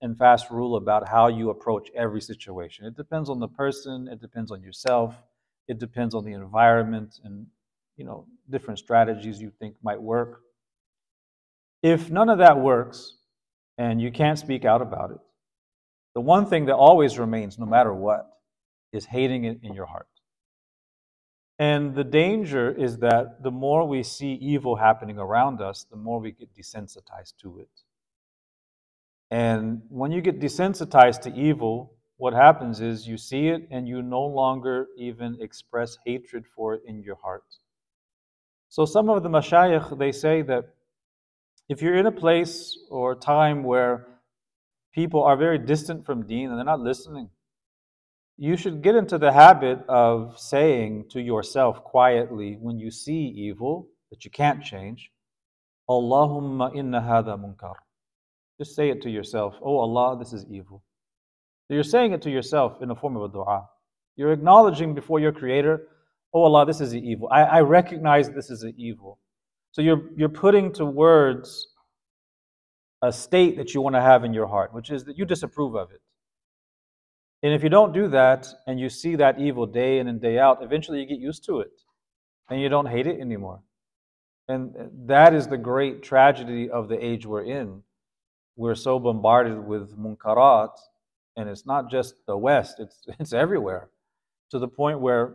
[0.00, 2.84] and fast rule about how you approach every situation.
[2.86, 5.14] It depends on the person, it depends on yourself,
[5.68, 7.46] it depends on the environment and
[7.96, 10.40] you know different strategies you think might work.
[11.82, 13.14] If none of that works
[13.78, 15.18] and you can't speak out about it,
[16.14, 18.28] the one thing that always remains no matter what
[18.92, 20.08] is hating it in your heart.
[21.62, 26.18] And the danger is that the more we see evil happening around us, the more
[26.18, 27.70] we get desensitized to it.
[29.30, 34.02] And when you get desensitized to evil, what happens is you see it and you
[34.02, 37.44] no longer even express hatred for it in your heart.
[38.68, 40.64] So some of the mashayikh, they say that
[41.68, 44.08] if you're in a place or time where
[44.92, 47.30] people are very distant from deen and they're not listening,
[48.36, 53.88] you should get into the habit of saying to yourself quietly when you see evil
[54.10, 55.10] that you can't change,
[55.88, 57.74] Allahumma inna hada munkar.
[58.58, 60.82] Just say it to yourself, Oh Allah, this is evil.
[61.68, 63.68] So you're saying it to yourself in the form of a dua.
[64.16, 65.88] You're acknowledging before your creator,
[66.32, 67.28] Oh Allah, this is evil.
[67.30, 69.18] I, I recognize this is an evil.
[69.72, 71.68] So you're, you're putting to words
[73.02, 75.74] a state that you want to have in your heart, which is that you disapprove
[75.74, 76.00] of it.
[77.42, 80.38] And if you don't do that and you see that evil day in and day
[80.38, 81.72] out, eventually you get used to it
[82.48, 83.60] and you don't hate it anymore.
[84.48, 84.74] And
[85.06, 87.82] that is the great tragedy of the age we're in.
[88.56, 90.78] We're so bombarded with munkarat,
[91.36, 93.88] and it's not just the West, it's, it's everywhere,
[94.50, 95.34] to the point where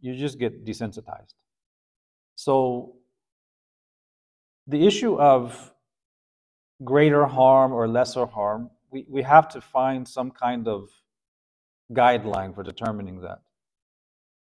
[0.00, 1.34] you just get desensitized.
[2.36, 2.94] So,
[4.68, 5.72] the issue of
[6.84, 10.88] greater harm or lesser harm, we, we have to find some kind of
[11.92, 13.40] guideline for determining that.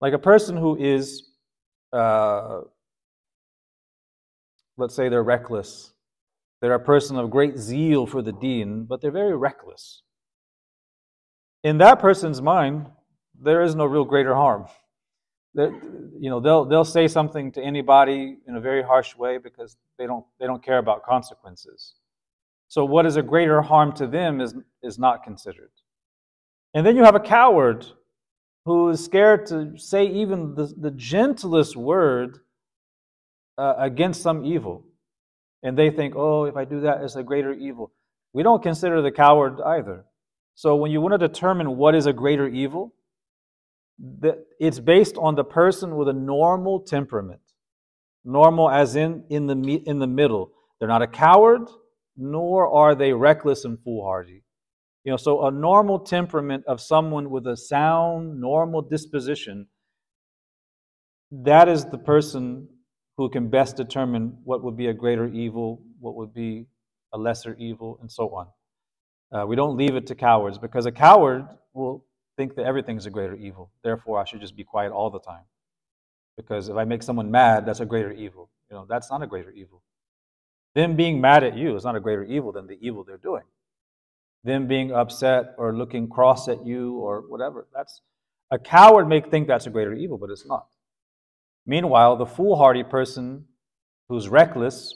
[0.01, 1.29] Like a person who is,
[1.93, 2.61] uh,
[4.77, 5.93] let's say they're reckless,
[6.61, 10.03] they're a person of great zeal for the deen, but they're very reckless.
[11.65, 12.87] In that person's mind,
[13.41, 14.67] there is no real greater harm.
[15.55, 15.73] They're,
[16.19, 20.07] you know, they'll, they'll say something to anybody in a very harsh way because they
[20.07, 21.95] don't, they don't care about consequences.
[22.69, 25.71] So, what is a greater harm to them is, is not considered.
[26.75, 27.87] And then you have a coward
[28.65, 32.41] who is scared to say even the, the gentlest word
[33.57, 34.85] uh, against some evil.
[35.63, 37.93] And they think, oh, if I do that, it's a greater evil.
[38.33, 40.05] We don't consider the coward either.
[40.55, 42.95] So when you want to determine what is a greater evil,
[44.61, 47.41] it's based on the person with a normal temperament.
[48.25, 50.53] Normal as in in the in the middle.
[50.79, 51.63] They're not a coward,
[52.17, 54.43] nor are they reckless and foolhardy.
[55.09, 59.67] You know, so a normal temperament of someone with a sound, normal disposition,
[61.33, 62.69] that is the person
[63.17, 66.67] who can best determine what would be a greater evil, what would be
[67.15, 68.49] a lesser evil, and so on.
[69.33, 72.05] Uh, we don't leave it to cowards because a coward will
[72.37, 73.71] think that everything is a greater evil.
[73.83, 75.45] Therefore, I should just be quiet all the time.
[76.37, 78.51] Because if I make someone mad, that's a greater evil.
[78.71, 79.83] You know, that's not a greater evil.
[80.75, 83.45] Them being mad at you is not a greater evil than the evil they're doing
[84.45, 87.67] them being upset or looking cross at you or whatever.
[87.75, 88.03] That's
[88.51, 90.67] a coward may think that's a greater evil, but it's not.
[91.67, 93.45] Meanwhile, the foolhardy person
[94.09, 94.95] who's reckless,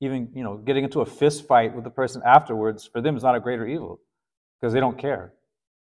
[0.00, 3.22] even you know, getting into a fist fight with the person afterwards, for them is
[3.22, 4.00] not a greater evil
[4.58, 5.34] because they don't care.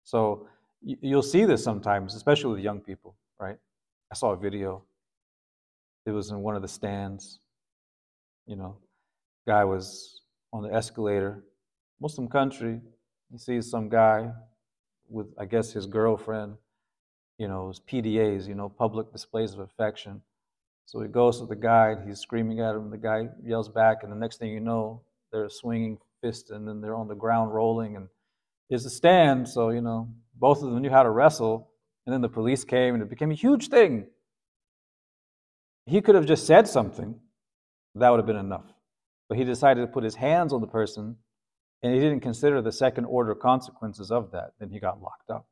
[0.05, 0.49] So
[0.83, 3.57] you'll see this sometimes, especially with young people, right?
[4.11, 4.85] I saw a video.
[6.07, 7.41] It was in one of the Stans.
[8.47, 8.77] You know,
[9.47, 10.21] guy was
[10.53, 11.43] on the escalator
[12.01, 12.81] Muslim country,
[13.31, 14.31] he sees some guy
[15.09, 16.57] with, I guess, his girlfriend,
[17.39, 20.23] you know, his PDAs, you know, public displays of affection.
[20.85, 23.99] So he goes to the guy, and he's screaming at him, the guy yells back,
[24.03, 27.53] and the next thing you know, they're swinging fists and then they're on the ground
[27.53, 27.97] rolling.
[27.97, 28.09] And
[28.71, 31.71] it's a Stan, so, you know, both of them knew how to wrestle.
[32.07, 34.07] And then the police came and it became a huge thing.
[35.87, 37.21] He could have just said something,
[37.95, 38.67] that would have been enough.
[39.29, 41.17] But he decided to put his hands on the person
[41.83, 45.47] and he didn't consider the second order consequences of that, then he got locked up.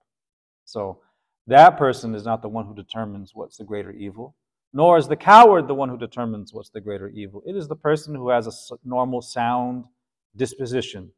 [0.65, 1.01] So
[1.47, 4.35] that person is not the one who determines what's the greater evil,
[4.73, 7.43] nor is the coward the one who determines what's the greater evil.
[7.47, 9.85] It is the person who has a normal, sound,
[10.37, 11.11] disposition.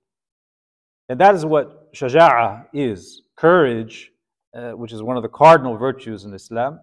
[1.09, 4.11] And that is what shaja'a is courage,
[4.55, 6.81] uh, which is one of the cardinal virtues in Islam.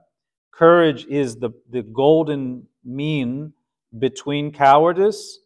[0.52, 3.54] Courage is the, the golden mean
[4.00, 5.40] between cowardice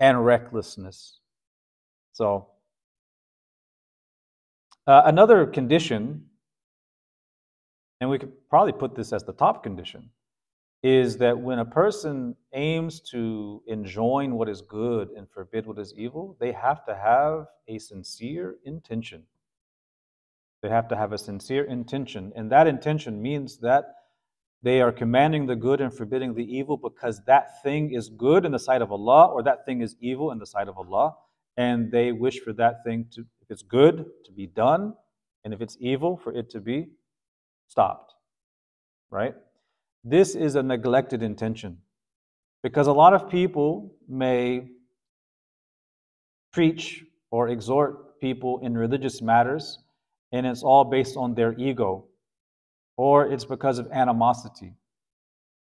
[0.00, 1.20] and recklessness.
[2.14, 2.46] So,
[4.86, 6.26] uh, another condition,
[8.00, 10.10] and we could probably put this as the top condition,
[10.84, 15.92] is that when a person aims to enjoin what is good and forbid what is
[15.96, 19.24] evil, they have to have a sincere intention.
[20.62, 22.32] They have to have a sincere intention.
[22.36, 23.86] And that intention means that
[24.62, 28.52] they are commanding the good and forbidding the evil because that thing is good in
[28.52, 31.16] the sight of Allah or that thing is evil in the sight of Allah.
[31.56, 34.94] And they wish for that thing to, if it's good, to be done,
[35.44, 36.88] and if it's evil, for it to be
[37.68, 38.14] stopped.
[39.10, 39.34] Right?
[40.02, 41.78] This is a neglected intention
[42.62, 44.68] because a lot of people may
[46.52, 49.78] preach or exhort people in religious matters
[50.32, 52.06] and it's all based on their ego
[52.96, 54.74] or it's because of animosity.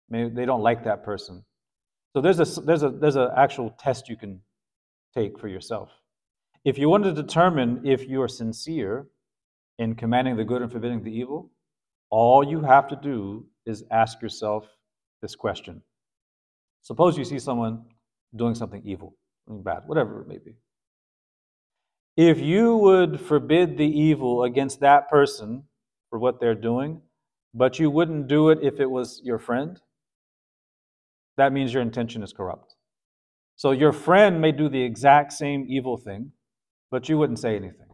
[0.09, 1.45] Maybe they don't like that person.
[2.14, 4.41] So there's a there's a there's an actual test you can
[5.18, 5.90] take for yourself.
[6.64, 9.06] If you want to determine if you are sincere
[9.78, 11.50] in commanding the good and forbidding the evil,
[12.10, 14.66] all you have to do is ask yourself
[15.22, 15.82] this question.
[16.82, 17.84] Suppose you see someone
[18.34, 19.16] doing something evil,
[19.46, 20.54] something bad, whatever it may be.
[22.16, 25.64] If you would forbid the evil against that person
[26.10, 27.00] for what they're doing,
[27.54, 29.80] but you wouldn't do it if it was your friend,
[31.36, 32.74] that means your intention is corrupt.
[33.59, 36.30] So your friend may do the exact same evil thing,
[36.92, 37.88] but you wouldn't say anything.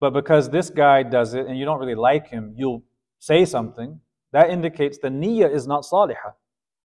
[0.00, 2.82] But because this guy does it and you don't really like him, you'll
[3.20, 4.00] say something
[4.32, 6.34] that indicates the niyyah is not salihah.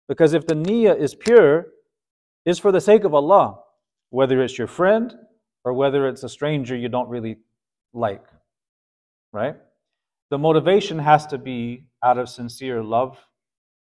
[0.08, 1.68] Because if the niyyah is pure,
[2.44, 3.60] is for the sake of Allah,
[4.10, 5.14] whether it's your friend
[5.64, 7.36] or whether it's a stranger you don't really
[7.92, 8.26] like.
[9.32, 9.54] Right?
[10.30, 13.18] The motivation has to be out of sincere love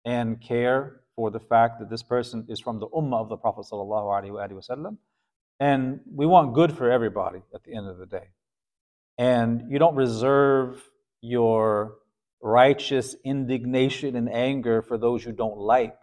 [0.05, 3.65] and care for the fact that this person is from the ummah of the Prophet.
[5.59, 8.29] And we want good for everybody at the end of the day.
[9.17, 10.81] And you don't reserve
[11.21, 11.95] your
[12.41, 15.95] righteous indignation and anger for those you don't like.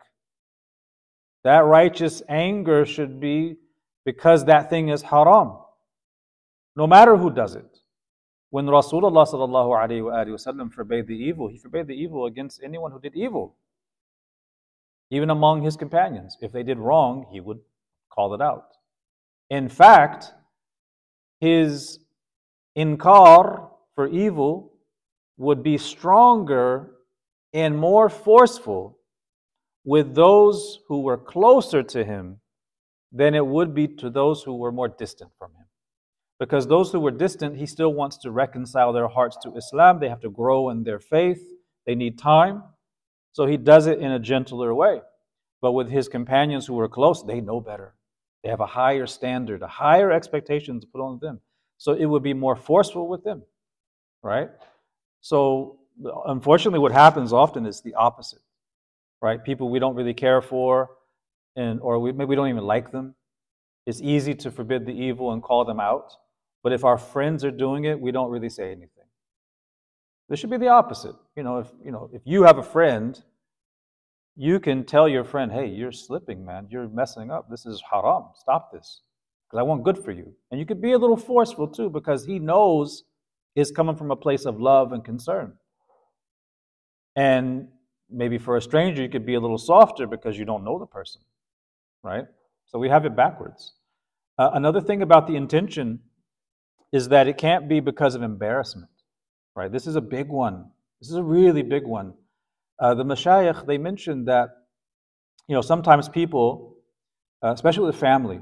[1.44, 3.56] That righteous anger should be
[4.04, 5.58] because that thing is haram,
[6.74, 7.78] no matter who does it.
[8.50, 13.56] When Rasulullah wasallam forbade the evil, he forbade the evil against anyone who did evil,
[15.12, 16.38] even among his companions.
[16.40, 17.60] If they did wrong, he would
[18.10, 18.68] call it out.
[19.50, 20.32] In fact,
[21.38, 21.98] his
[22.76, 24.72] inkar for evil
[25.36, 26.92] would be stronger
[27.52, 28.98] and more forceful
[29.84, 32.40] with those who were closer to him
[33.12, 35.66] than it would be to those who were more distant from him.
[36.40, 40.00] Because those who were distant, he still wants to reconcile their hearts to Islam.
[40.00, 41.42] They have to grow in their faith,
[41.84, 42.62] they need time.
[43.32, 45.00] So he does it in a gentler way.
[45.60, 47.94] But with his companions who were close, they know better.
[48.42, 51.40] They have a higher standard, a higher expectation to put on them.
[51.78, 53.42] So it would be more forceful with them,
[54.22, 54.50] right?
[55.20, 55.78] So
[56.26, 58.42] unfortunately, what happens often is the opposite,
[59.20, 59.42] right?
[59.42, 60.90] People we don't really care for,
[61.56, 63.14] and or we, maybe we don't even like them.
[63.86, 66.12] It's easy to forbid the evil and call them out,
[66.62, 69.01] but if our friends are doing it, we don't really say anything.
[70.32, 71.14] This should be the opposite.
[71.36, 73.22] You know, if you know if you have a friend,
[74.34, 76.68] you can tell your friend, "Hey, you're slipping, man.
[76.70, 77.50] You're messing up.
[77.50, 78.30] This is haram.
[78.32, 79.02] Stop this."
[79.44, 80.34] Because I want good for you.
[80.50, 83.04] And you could be a little forceful too, because he knows
[83.56, 85.58] is coming from a place of love and concern.
[87.14, 87.68] And
[88.08, 90.86] maybe for a stranger, you could be a little softer because you don't know the
[90.86, 91.20] person,
[92.02, 92.24] right?
[92.64, 93.74] So we have it backwards.
[94.38, 96.00] Uh, another thing about the intention
[96.90, 98.88] is that it can't be because of embarrassment,
[99.54, 99.70] right?
[99.70, 100.70] This is a big one.
[101.00, 102.14] This is a really big one.
[102.78, 104.50] Uh, the mashayikh, they mentioned that,
[105.48, 106.76] you know, sometimes people,
[107.44, 108.40] uh, especially with family,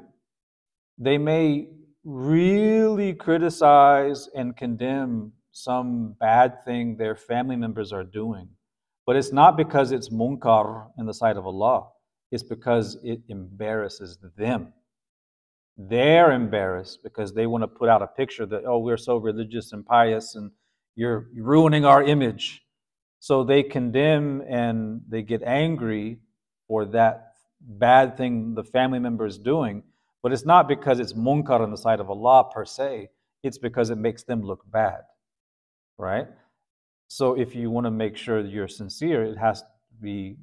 [0.98, 1.68] they may
[2.04, 8.48] really criticize and condemn some bad thing their family members are doing.
[9.06, 11.88] But it's not because it's munkar in the sight of Allah,
[12.30, 14.72] it's because it embarrasses them.
[15.76, 19.72] They're embarrassed because they want to put out a picture that, oh, we're so religious
[19.72, 20.50] and pious and
[21.00, 22.62] you're ruining our image.
[23.18, 26.20] So they condemn and they get angry
[26.68, 29.82] for that bad thing the family member is doing
[30.22, 33.08] but it's not because it's munkar on the side of Allah per se,
[33.42, 35.00] it's because it makes them look bad.
[35.96, 36.26] Right?
[37.08, 39.68] So if you want to make sure that you're sincere, it has to
[40.00, 40.36] be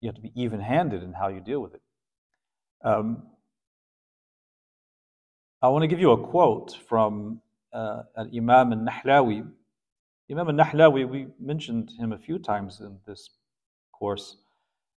[0.00, 1.82] you have to be even-handed in how you deal with it.
[2.84, 3.22] Um,
[5.62, 7.40] I want to give you a quote from
[7.72, 8.02] uh,
[8.36, 9.48] Imam al-Nahlawi.
[10.30, 13.28] Imam al-Nahlawi, we mentioned him a few times in this
[13.92, 14.36] course.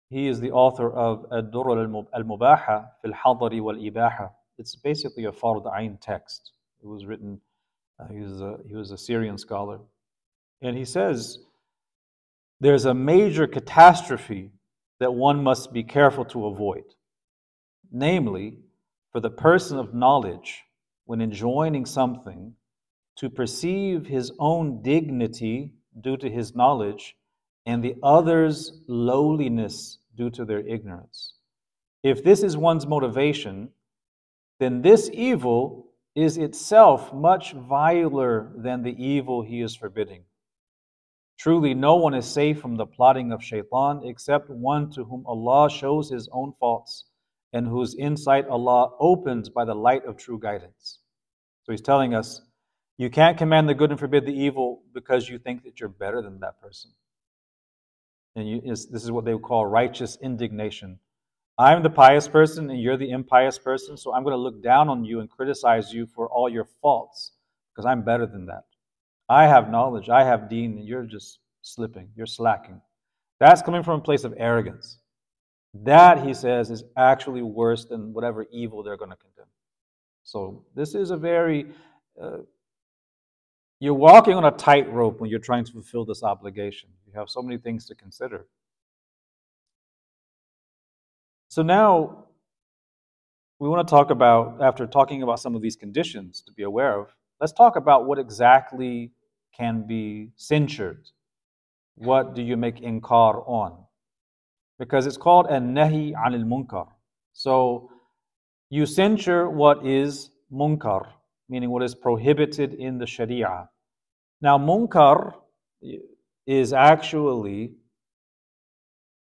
[0.09, 1.79] He is the author of Ad-Durr
[2.13, 4.29] al-Mubaha fil Hadari wal-Ibaha.
[4.59, 6.51] It's basically a Fard Ain text.
[6.83, 7.41] It was written,
[7.99, 9.79] uh, he, was a, he was a Syrian scholar.
[10.61, 11.39] And he says,
[12.61, 14.51] there's a major catastrophe
[14.99, 16.83] that one must be careful to avoid.
[17.91, 18.59] Namely,
[19.11, 20.63] for the person of knowledge,
[21.05, 22.53] when enjoining something,
[23.17, 27.15] to perceive his own dignity due to his knowledge
[27.65, 31.33] and the other's lowliness due to their ignorance.
[32.03, 33.69] If this is one's motivation,
[34.59, 40.23] then this evil is itself much viler than the evil he is forbidding.
[41.37, 45.69] Truly, no one is safe from the plotting of shaitan except one to whom Allah
[45.69, 47.05] shows his own faults
[47.51, 50.99] and whose insight Allah opens by the light of true guidance.
[51.63, 52.41] So he's telling us
[52.97, 56.21] you can't command the good and forbid the evil because you think that you're better
[56.21, 56.91] than that person.
[58.35, 60.99] And you, this is what they would call righteous indignation.
[61.57, 64.89] I'm the pious person and you're the impious person, so I'm going to look down
[64.89, 67.31] on you and criticize you for all your faults
[67.73, 68.63] because I'm better than that.
[69.29, 72.81] I have knowledge, I have deen, and you're just slipping, you're slacking.
[73.39, 74.99] That's coming from a place of arrogance.
[75.73, 79.51] That, he says, is actually worse than whatever evil they're going to condemn.
[80.23, 81.67] So, this is a very,
[82.21, 82.37] uh,
[83.79, 86.89] you're walking on a tightrope when you're trying to fulfill this obligation.
[87.07, 88.47] You have so many things to consider.
[91.49, 92.25] So, now
[93.59, 96.99] we want to talk about, after talking about some of these conditions to be aware
[96.99, 99.11] of, let's talk about what exactly
[99.55, 101.07] can be censured.
[101.95, 103.77] What do you make inkar on?
[104.77, 106.87] Because it's called a nahi anil munkar.
[107.31, 107.89] So
[108.69, 111.07] you censure what is munkar,
[111.49, 113.69] meaning what is prohibited in the sharia.
[114.41, 115.33] Now, munkar
[116.45, 117.73] is actually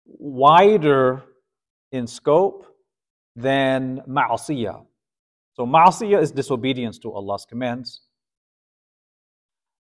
[0.06, 1.24] wider
[1.92, 2.66] in scope
[3.36, 4.86] than ma'asiyah.
[5.54, 8.02] So ma'asiyah is disobedience to Allah's commands.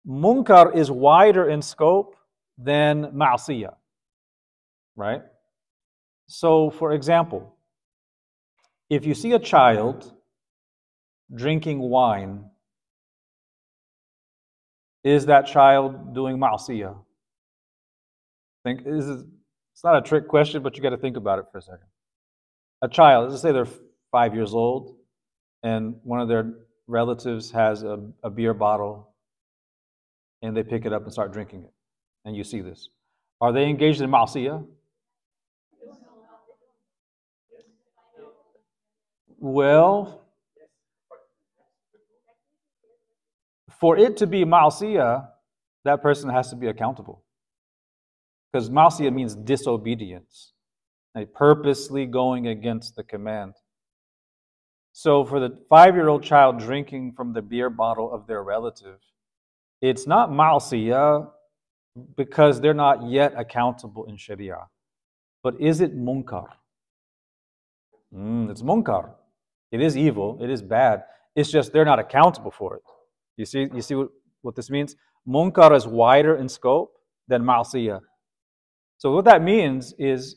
[0.07, 2.17] Munkar is wider in scope
[2.59, 3.75] than ma'asiyah.
[4.97, 5.23] Right?
[6.27, 7.57] So, for example,
[8.89, 10.15] if you see a child
[11.35, 12.45] drinking wine,
[15.03, 16.97] is that child doing ma'asiyah?
[18.65, 21.59] Think is it's not a trick question, but you got to think about it for
[21.59, 21.87] a second.
[22.83, 23.67] A child, let's say they're
[24.13, 24.97] five years old,
[25.63, 26.55] and one of their
[26.87, 29.15] relatives has a, a beer bottle
[30.43, 31.73] and they pick it up and start drinking it.
[32.27, 32.91] And you see this.
[33.41, 34.65] Are they engaged in ma'asiyah?
[39.39, 40.24] Well,
[43.85, 45.29] for it to be ma'asiyah,
[45.85, 47.23] that person has to be accountable.
[48.51, 50.55] Because ma'asiyah means disobedience,
[51.15, 53.53] like purposely going against the command.
[54.95, 59.01] So for the five year old child drinking from the beer bottle of their relative,
[59.83, 61.29] it's not ma'asiyah
[62.17, 64.61] because they're not yet accountable in Sharia.
[65.43, 66.47] But is it munkar?
[68.17, 69.11] Mm, it's munkar.
[69.71, 70.39] It is evil.
[70.43, 71.05] It is bad.
[71.37, 72.83] It's just they're not accountable for it.
[73.37, 74.09] You see, you see what,
[74.43, 74.97] what this means?
[75.27, 76.93] Munkar is wider in scope
[77.29, 78.01] than ma'asiyah.
[78.99, 80.37] So what that means is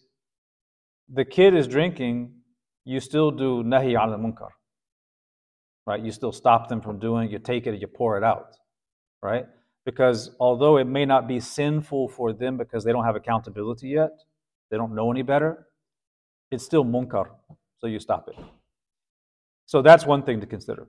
[1.14, 2.34] the kid is drinking,
[2.86, 4.50] you still do nahi al munkar.
[5.86, 6.04] Right?
[6.04, 8.58] You still stop them from doing, you take it you pour it out
[9.22, 9.45] right?
[9.86, 14.12] Because although it may not be sinful for them because they don't have accountability yet,
[14.70, 15.68] they don't know any better,
[16.52, 17.28] it's still munkar,
[17.80, 18.36] so you stop it.
[19.66, 20.88] So that's one thing to consider.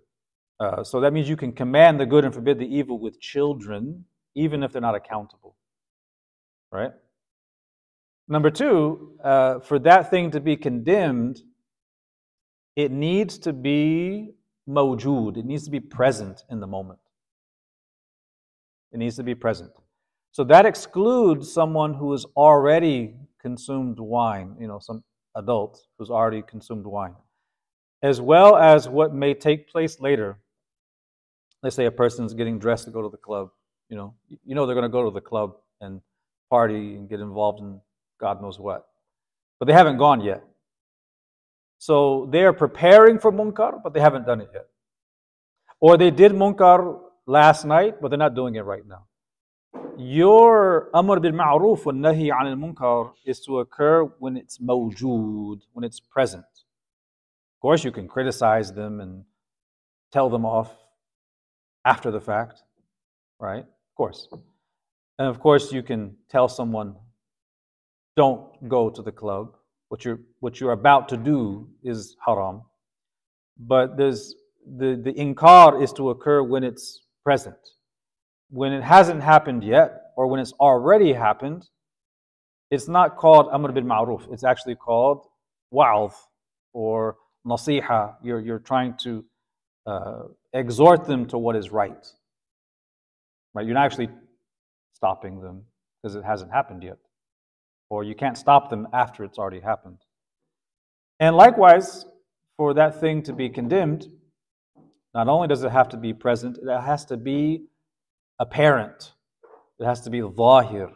[0.60, 4.04] Uh, so that means you can command the good and forbid the evil with children,
[4.34, 5.54] even if they're not accountable,
[6.72, 6.90] right?
[8.26, 11.42] Number two, uh, for that thing to be condemned,
[12.76, 14.34] it needs to be
[14.68, 16.98] mawjood, it needs to be present in the moment.
[18.92, 19.70] It needs to be present.
[20.32, 25.02] So that excludes someone who has already consumed wine, you know, some
[25.36, 27.14] adult who's already consumed wine,
[28.02, 30.38] as well as what may take place later.
[31.62, 33.50] Let's say a person's getting dressed to go to the club.
[33.88, 36.00] You know, you know they're going to go to the club and
[36.50, 37.80] party and get involved in
[38.20, 38.86] God knows what,
[39.58, 40.42] but they haven't gone yet.
[41.78, 44.66] So they are preparing for munkar, but they haven't done it yet.
[45.80, 49.04] Or they did munkar last night, but they're not doing it right now.
[49.96, 55.84] Your amr bil ma'ruf wa nahi al munkar is to occur when it's mawjood, when
[55.84, 56.44] it's present.
[56.44, 59.24] Of course, you can criticize them and
[60.12, 60.72] tell them off
[61.92, 62.56] after the fact,
[63.40, 63.64] right?
[63.90, 64.20] Of course.
[65.18, 66.94] And of course, you can tell someone,
[68.16, 69.46] don't go to the club.
[69.88, 71.40] What you're, what you're about to do
[71.82, 72.62] is haram.
[73.58, 74.34] But there's
[74.80, 76.86] the, the inkar is to occur when it's
[77.24, 77.62] present.
[78.50, 81.62] When it hasn't happened yet, or when it's already happened,
[82.70, 84.22] it's not called amr bil ma'ruf.
[84.32, 85.20] It's actually called
[85.70, 86.14] wa'adh
[86.72, 87.16] or
[87.46, 88.16] nasiha.
[88.22, 89.24] You're, you're trying to
[89.88, 92.06] uh, exhort them to what is right.
[93.54, 93.64] Right?
[93.64, 94.10] You're not actually
[94.94, 95.62] stopping them
[96.02, 96.98] because it hasn't happened yet.
[97.88, 99.98] Or you can't stop them after it's already happened.
[101.20, 102.04] And likewise,
[102.58, 104.08] for that thing to be condemned,
[105.14, 107.64] not only does it have to be present, it has to be
[108.38, 109.14] apparent.
[109.80, 110.90] It has to be zahir.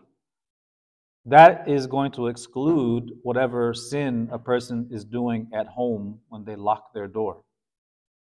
[1.25, 6.57] That is going to exclude whatever sin a person is doing at home when they
[6.57, 7.43] lock their door.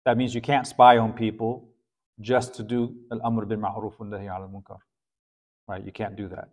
[0.04, 1.68] That means you can't spy on people
[2.20, 4.78] just to do al-amr bil ma'ruf wa al munkar.
[5.68, 5.84] Right?
[5.84, 6.48] You can't do that.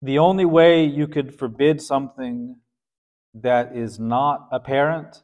[0.00, 2.56] The only way you could forbid something
[3.34, 5.22] that is not apparent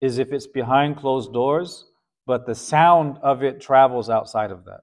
[0.00, 1.86] is if it's behind closed doors,
[2.26, 4.80] but the sound of it travels outside of that.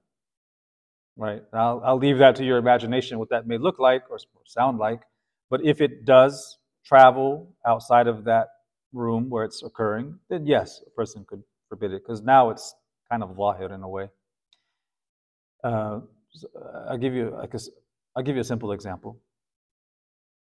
[1.16, 1.42] Right?
[1.52, 5.02] I'll, I'll leave that to your imagination what that may look like or sound like.
[5.48, 8.48] But if it does travel outside of that
[8.92, 12.74] room where it's occurring, then yes, a person could forbid it because now it's
[13.10, 14.08] kind of zahir in a way.
[15.62, 16.00] Uh,
[16.88, 17.60] I'll give you like a,
[18.16, 19.18] I'll give you a simple example.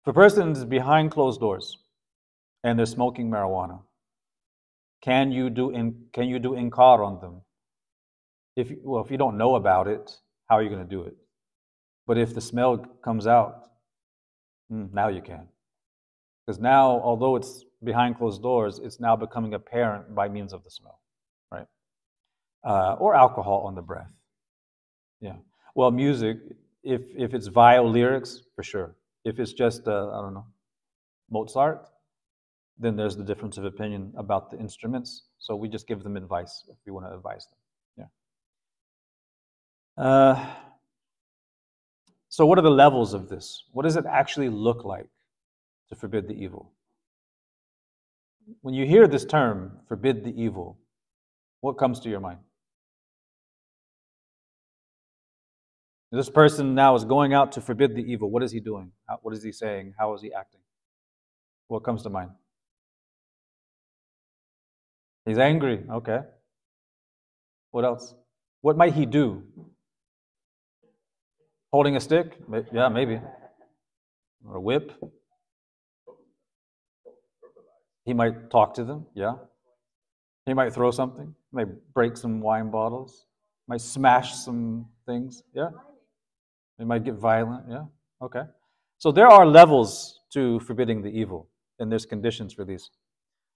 [0.03, 1.79] If a person is behind closed doors
[2.65, 3.81] and they're smoking marijuana,
[5.03, 7.43] can you do in, can you do inkar on them?
[8.57, 10.11] If well, if you don't know about it,
[10.49, 11.17] how are you going to do it?
[12.07, 13.69] But if the smell comes out,
[14.71, 15.49] hmm, now you can.
[16.47, 20.71] Because now, although it's behind closed doors, it's now becoming apparent by means of the
[20.71, 21.01] smell,
[21.51, 21.67] right?
[22.63, 24.13] Uh, or alcohol on the breath.
[25.21, 25.37] Yeah.
[25.75, 26.37] Well, music,
[26.83, 28.97] if if it's vile lyrics, for sure.
[29.25, 30.47] If it's just, uh, I don't know,
[31.31, 31.89] Mozart,
[32.79, 35.25] then there's the difference of opinion about the instruments.
[35.39, 38.09] So we just give them advice if we want to advise them.
[39.99, 40.05] Yeah.
[40.05, 40.47] Uh,
[42.29, 43.65] so, what are the levels of this?
[43.73, 45.09] What does it actually look like
[45.89, 46.76] to forbid the evil?
[48.63, 50.79] When you hear this term, forbid the evil,
[51.61, 52.39] what comes to your mind?
[56.13, 58.31] This person now is going out to forbid the evil.
[58.31, 58.93] What is he doing?
[59.23, 59.95] what is he saying?
[59.99, 60.61] How is he acting?
[61.69, 62.31] What comes to mind?
[65.27, 65.85] He's angry.
[65.91, 66.21] Okay.
[67.73, 68.15] What else?
[68.61, 69.43] What might he do?
[71.73, 72.39] Holding a stick?
[72.73, 73.21] Yeah, maybe.
[74.49, 74.93] Or a whip?
[78.07, 79.05] He might talk to them.
[79.15, 79.35] Yeah.
[80.47, 81.27] He might throw something.
[81.27, 83.27] He might break some wine bottles.
[83.67, 85.43] Might smash some things.
[85.53, 85.71] Yeah.
[86.79, 87.65] They might get violent.
[87.69, 87.85] Yeah.
[88.23, 88.43] Okay.
[88.99, 91.49] So there are levels to forbidding the evil,
[91.79, 92.91] and there's conditions for these.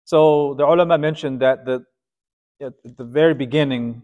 [0.05, 1.85] So the ulama mentioned that the,
[2.61, 4.03] at the very beginning,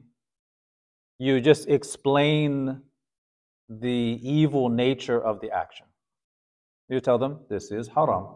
[1.19, 2.81] you just explain
[3.69, 5.87] the evil nature of the action.
[6.89, 8.27] You tell them this is haram.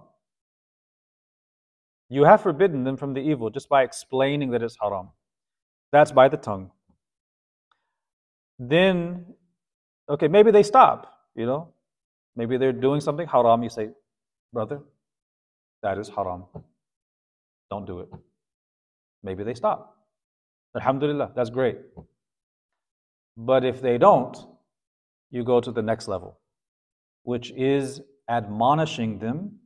[2.11, 5.11] You have forbidden them from the evil just by explaining that it's haram.
[5.93, 6.71] That's by the tongue.
[8.59, 9.25] Then
[10.11, 11.07] Okay, maybe they stop,
[11.37, 11.69] you know.
[12.35, 13.63] Maybe they're doing something haram.
[13.63, 13.91] You say,
[14.53, 14.81] brother,
[15.83, 16.47] that is haram.
[17.71, 18.09] Don't do it.
[19.23, 19.97] Maybe they stop.
[20.75, 21.79] Alhamdulillah, that's great.
[23.37, 24.37] But if they don't,
[25.31, 26.41] you go to the next level,
[27.23, 29.61] which is admonishing them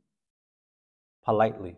[1.23, 1.77] politely.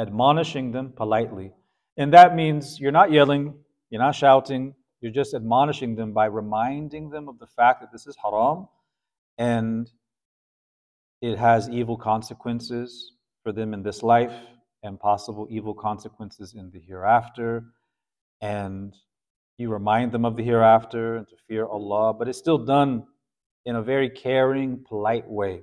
[0.00, 1.52] Admonishing them politely.
[1.96, 3.54] And that means you're not yelling,
[3.90, 8.06] you're not shouting, you're just admonishing them by reminding them of the fact that this
[8.06, 8.68] is haram
[9.36, 9.90] and
[11.20, 14.32] it has evil consequences for them in this life
[14.82, 17.64] and possible evil consequences in the hereafter.
[18.40, 18.94] And
[19.58, 23.04] you remind them of the hereafter and to fear Allah, but it's still done
[23.66, 25.62] in a very caring, polite way.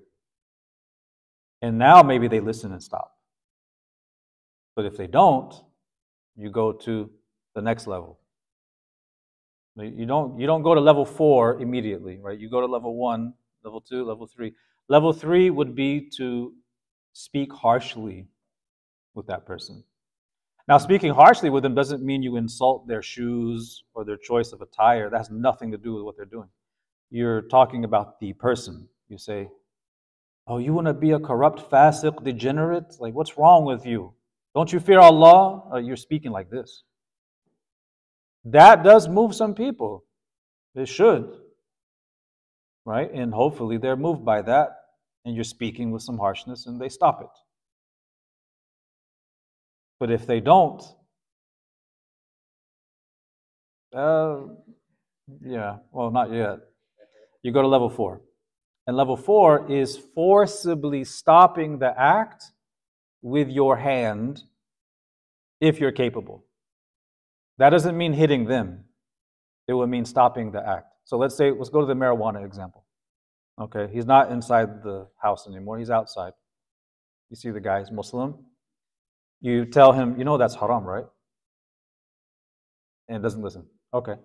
[1.64, 3.17] And now maybe they listen and stop.
[4.78, 5.52] But if they don't,
[6.36, 7.10] you go to
[7.56, 8.20] the next level.
[9.76, 12.40] You don't, you don't go to level four immediately, right?
[12.40, 14.54] You go to level one, level two, level three.
[14.88, 16.54] Level three would be to
[17.14, 18.28] speak harshly
[19.16, 19.84] with that person.
[20.68, 24.62] Now, speaking harshly with them doesn't mean you insult their shoes or their choice of
[24.62, 25.10] attire.
[25.10, 26.50] That has nothing to do with what they're doing.
[27.10, 28.88] You're talking about the person.
[29.10, 29.50] You say,
[30.46, 33.00] Oh, you want to be a corrupt, fasiq, degenerate?
[33.00, 34.14] Like, what's wrong with you?
[34.58, 35.70] Don't you fear Allah?
[35.72, 36.82] Uh, you're speaking like this.
[38.44, 40.04] That does move some people.
[40.74, 41.32] It should.
[42.84, 43.08] Right?
[43.14, 44.70] And hopefully they're moved by that,
[45.26, 47.30] and you're speaking with some harshness and they stop it.
[50.00, 50.82] But if they don't,
[53.96, 54.38] uh,
[55.46, 56.58] yeah, well, not yet.
[57.44, 58.22] You go to level four.
[58.88, 62.44] And level four is forcibly stopping the act
[63.22, 64.44] with your hand
[65.60, 66.46] if you're capable.
[67.58, 68.86] That doesn't mean hitting them,
[69.68, 70.94] it would mean stopping the act.
[71.06, 72.86] So let's say, let's go to the marijuana example.
[73.60, 76.34] Okay, he's not inside the house anymore, he's outside.
[77.30, 78.36] You see the guy, he's Muslim.
[79.42, 81.06] You tell him, you know that's haram, right?
[83.08, 83.66] And doesn't listen.
[83.94, 84.16] Okay.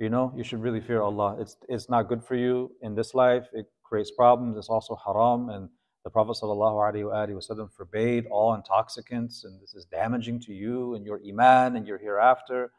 [0.00, 1.36] You know, you should really fear Allah.
[1.40, 3.44] It's, it's not good for you in this life.
[3.52, 4.56] It creates problems.
[4.56, 5.50] It's also haram.
[5.50, 5.68] And
[6.04, 11.76] the Prophet ﷺ forbade all intoxicants, and this is damaging to you and your iman
[11.76, 12.72] and your hereafter.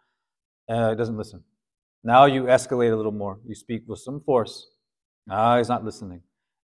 [0.69, 1.43] Uh, it doesn't listen.
[2.03, 3.39] Now you escalate a little more.
[3.47, 4.67] You speak with some force.
[5.27, 6.21] Ah, he's not listening.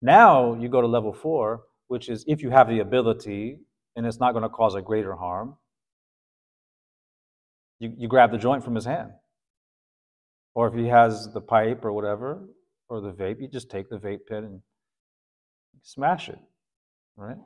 [0.00, 3.59] Now you go to level four, which is if you have the ability
[3.96, 5.57] and it's not going to cause a greater harm,
[7.80, 9.11] you, you grab the joint from his hand.
[10.55, 12.48] Or if he has the pipe or whatever,
[12.88, 14.61] or the vape, you just take the vape pen and
[15.83, 16.39] smash it,
[17.16, 17.39] right?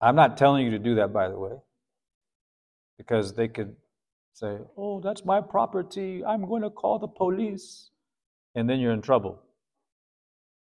[0.00, 1.56] I'm not telling you to do that, by the way,
[2.96, 3.76] because they could
[4.32, 6.24] say, oh, that's my property.
[6.24, 7.90] I'm going to call the police.
[8.54, 9.40] And then you're in trouble.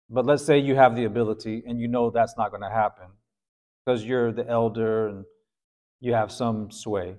[0.09, 3.05] But let's say you have the ability and you know that's not going to happen
[3.85, 5.25] because you're the elder and
[5.99, 7.15] you have some sway.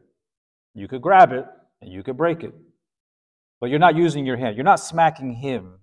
[0.74, 1.46] You could grab it
[1.80, 2.54] and you could break it.
[3.60, 4.56] But you're not using your hand.
[4.56, 5.79] You're not smacking him.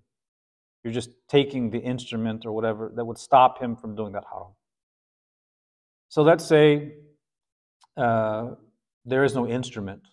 [0.84, 4.54] You're just taking the instrument or whatever that would stop him from doing that haram.
[6.10, 6.94] So let's say
[7.98, 8.52] uh,
[9.06, 10.04] there is no instrument,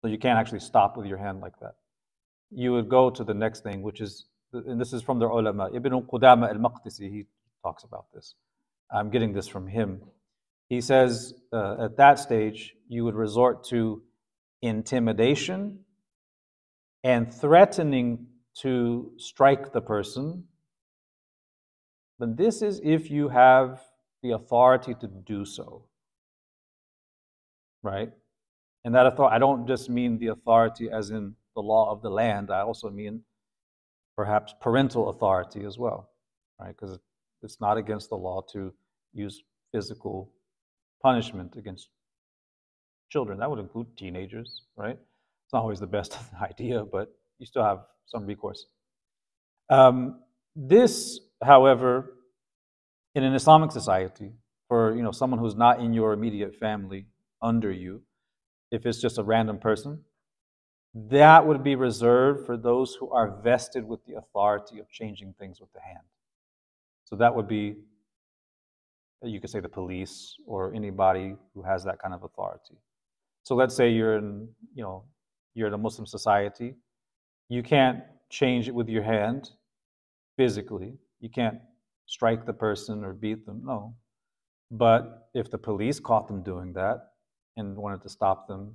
[0.00, 1.74] so you can't actually stop with your hand like that.
[2.50, 5.68] You would go to the next thing, which is, and this is from the ulama.
[5.74, 7.26] Ibn Qudama al-Maqdisi, he
[7.62, 8.34] talks about this.
[8.90, 10.00] I'm getting this from him.
[10.68, 14.02] He says uh, at that stage, you would resort to
[14.62, 15.80] intimidation
[17.04, 18.26] and threatening
[18.62, 20.44] to strike the person.
[22.18, 23.82] But this is if you have
[24.22, 25.84] the authority to do so.
[27.82, 28.10] Right?
[28.84, 32.10] And that authority, I don't just mean the authority as in the law of the
[32.10, 33.22] land, I also mean
[34.16, 36.10] perhaps parental authority as well.
[36.58, 36.74] Right?
[36.74, 36.98] Because
[37.42, 38.72] it's not against the law to
[39.12, 39.42] use
[39.72, 40.32] physical
[41.02, 41.90] punishment against
[43.10, 43.38] children.
[43.38, 44.98] That would include teenagers, right?
[45.44, 48.66] It's not always the best idea, but you still have some recourse.
[49.68, 50.20] Um,
[50.54, 52.14] this, however,
[53.14, 54.32] in an Islamic society,
[54.68, 57.06] for you know someone who's not in your immediate family
[57.42, 58.02] under you,
[58.70, 60.00] if it's just a random person,
[60.94, 65.60] that would be reserved for those who are vested with the authority of changing things
[65.60, 66.04] with the hand.
[67.04, 67.76] So that would be,
[69.22, 72.76] you could say, the police or anybody who has that kind of authority.
[73.42, 75.04] So let's say you're in, you know,
[75.54, 76.74] you're in a Muslim society
[77.48, 79.50] you can't change it with your hand
[80.36, 80.98] physically.
[81.20, 81.58] You can't
[82.06, 83.94] strike the person or beat them, no.
[84.70, 87.12] But if the police caught them doing that
[87.56, 88.74] and wanted to stop them,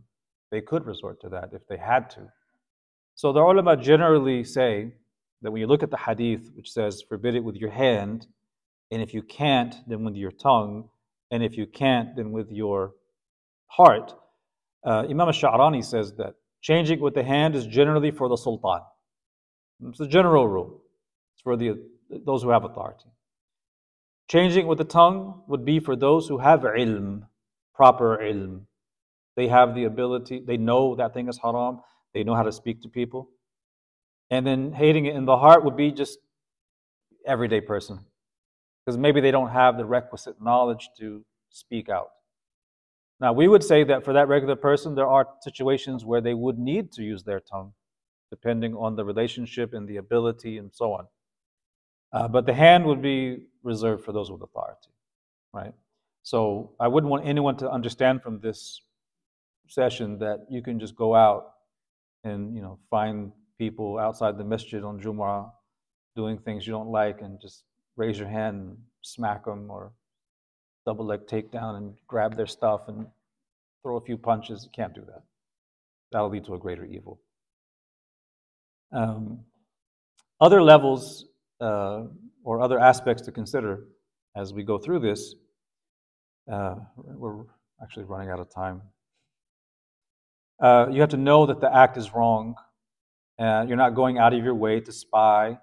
[0.52, 2.28] they could resort to that if they had to.
[3.16, 4.94] So the ulama generally say
[5.42, 8.28] that when you look at the hadith, which says, forbid it with your hand,
[8.92, 10.90] and if you can't, then with your tongue,
[11.32, 12.94] and if you can't, then with your
[13.68, 14.14] heart.
[14.86, 18.82] Uh, Imam Sha'rani says that Changing with the hand is generally for the sultan.
[19.88, 20.82] It's a general rule.
[21.34, 23.10] It's for the, those who have authority.
[24.30, 27.24] Changing with the tongue would be for those who have ilm,
[27.74, 28.62] proper ilm.
[29.36, 31.82] They have the ability, they know that thing is haram,
[32.14, 33.30] they know how to speak to people.
[34.30, 36.20] And then hating it in the heart would be just
[37.26, 38.00] everyday person.
[38.86, 42.10] Because maybe they don't have the requisite knowledge to speak out.
[43.22, 46.58] Now, we would say that for that regular person, there are situations where they would
[46.58, 47.72] need to use their tongue,
[48.32, 51.08] depending on the relationship and the ability and so on.
[52.12, 54.90] Uh, but the hand would be reserved for those with authority,
[55.54, 55.74] right?
[56.24, 58.82] So I wouldn't want anyone to understand from this
[59.68, 61.54] session that you can just go out
[62.24, 65.50] and you know find people outside the masjid on Jumu'ah
[66.16, 67.64] doing things you don't like and just
[67.96, 69.94] raise your hand and smack them or
[70.86, 73.08] double leg takedown and grab their stuff and
[73.84, 74.64] throw a few punches.
[74.64, 75.24] You can't do that.
[76.12, 77.20] That'll lead to a greater evil.
[78.92, 79.40] Um,
[80.40, 81.26] other levels
[81.62, 82.04] uh,
[82.44, 83.86] or other aspects to consider
[84.36, 85.36] as we go through this.
[86.52, 87.44] Uh, we're
[87.82, 88.82] actually running out of time.
[90.62, 92.56] Uh, you have to know that the act is wrong.
[93.40, 95.58] Uh, you're not going out of your way to spy,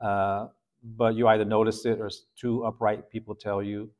[0.00, 0.46] uh,
[0.82, 3.90] but you either notice it or two upright people tell you.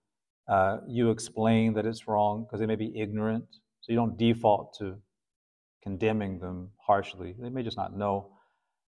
[0.49, 3.45] Uh, you explain that it's wrong because they may be ignorant,
[3.80, 4.97] so you don't default to
[5.82, 7.34] condemning them harshly.
[7.38, 8.32] They may just not know.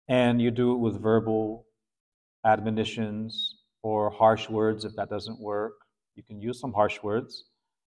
[0.07, 1.65] And you do it with verbal
[2.45, 5.73] admonitions or harsh words if that doesn't work.
[6.15, 7.45] You can use some harsh words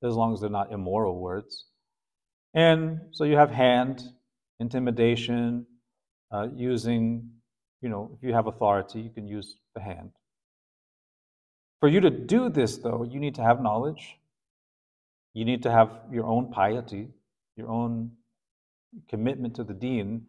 [0.02, 1.66] as long as they're not immoral words.
[2.54, 4.02] And so you have hand,
[4.59, 5.66] intimidation,
[6.32, 7.30] uh, using,
[7.80, 10.11] you know, if you have authority, you can use the hand.
[11.81, 14.18] For you to do this, though, you need to have knowledge.
[15.35, 17.09] You need to have your own piety,
[17.57, 18.12] your own
[19.09, 20.26] commitment to the deen,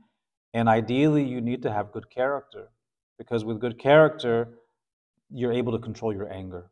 [0.53, 2.69] and ideally, you need to have good character.
[3.17, 4.49] Because with good character,
[5.31, 6.69] you're able to control your anger.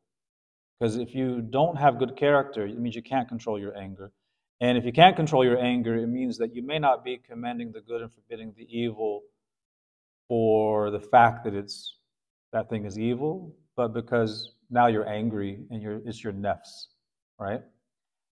[0.80, 4.12] Because if you don't have good character, it means you can't control your anger.
[4.62, 7.72] And if you can't control your anger, it means that you may not be commending
[7.72, 9.24] the good and forbidding the evil
[10.28, 11.96] for the fact that it's
[12.54, 16.88] that thing is evil, but because now you're angry and you're, it's your nefs,
[17.39, 17.61] right?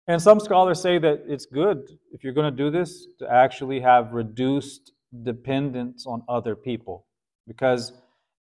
[0.08, 3.80] And some scholars say that it's good if you're going to do this to actually
[3.82, 4.92] have reduced
[5.24, 7.06] dependence on other people.
[7.48, 7.94] Because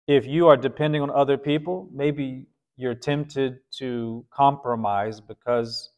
[0.07, 5.89] if you are depending on other people, maybe you're tempted to compromise because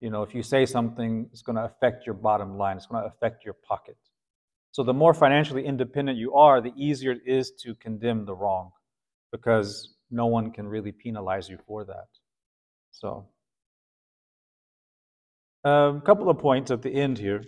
[0.00, 3.02] you know if you say something it's going to affect your bottom line it's going
[3.02, 3.96] to affect your pocket
[4.72, 8.70] so the more financially independent you are the easier it is to condemn the wrong
[9.30, 12.08] because no one can really penalize you for that
[12.92, 13.26] so
[15.64, 17.42] a um, couple of points at the end here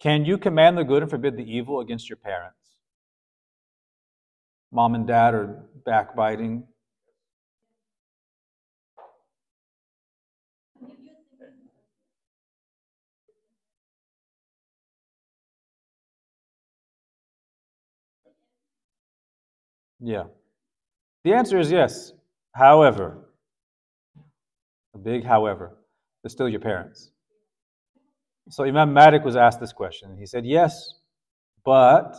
[0.00, 2.62] can you command the good and forbid the evil against your parents
[4.72, 6.64] mom and dad are backbiting.
[20.00, 20.24] Yeah.
[21.24, 22.12] The answer is yes.
[22.54, 23.28] However,
[24.94, 25.76] a big however,
[26.22, 27.10] they're still your parents.
[28.50, 30.16] So Imam Malik was asked this question.
[30.18, 30.94] He said, Yes,
[31.64, 32.14] but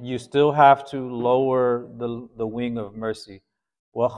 [0.00, 3.42] you still have to lower the, the wing of mercy.
[3.94, 4.08] You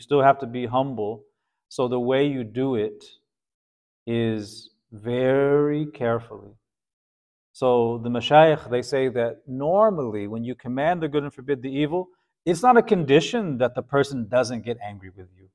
[0.00, 1.24] still have to be humble.
[1.68, 3.04] So the way you do it
[4.06, 6.52] is very carefully.
[7.58, 11.68] So the mashayikh, they say that normally when you command the good and forbid the
[11.68, 12.08] evil,
[12.46, 15.48] it's not a condition that the person doesn't get angry with you.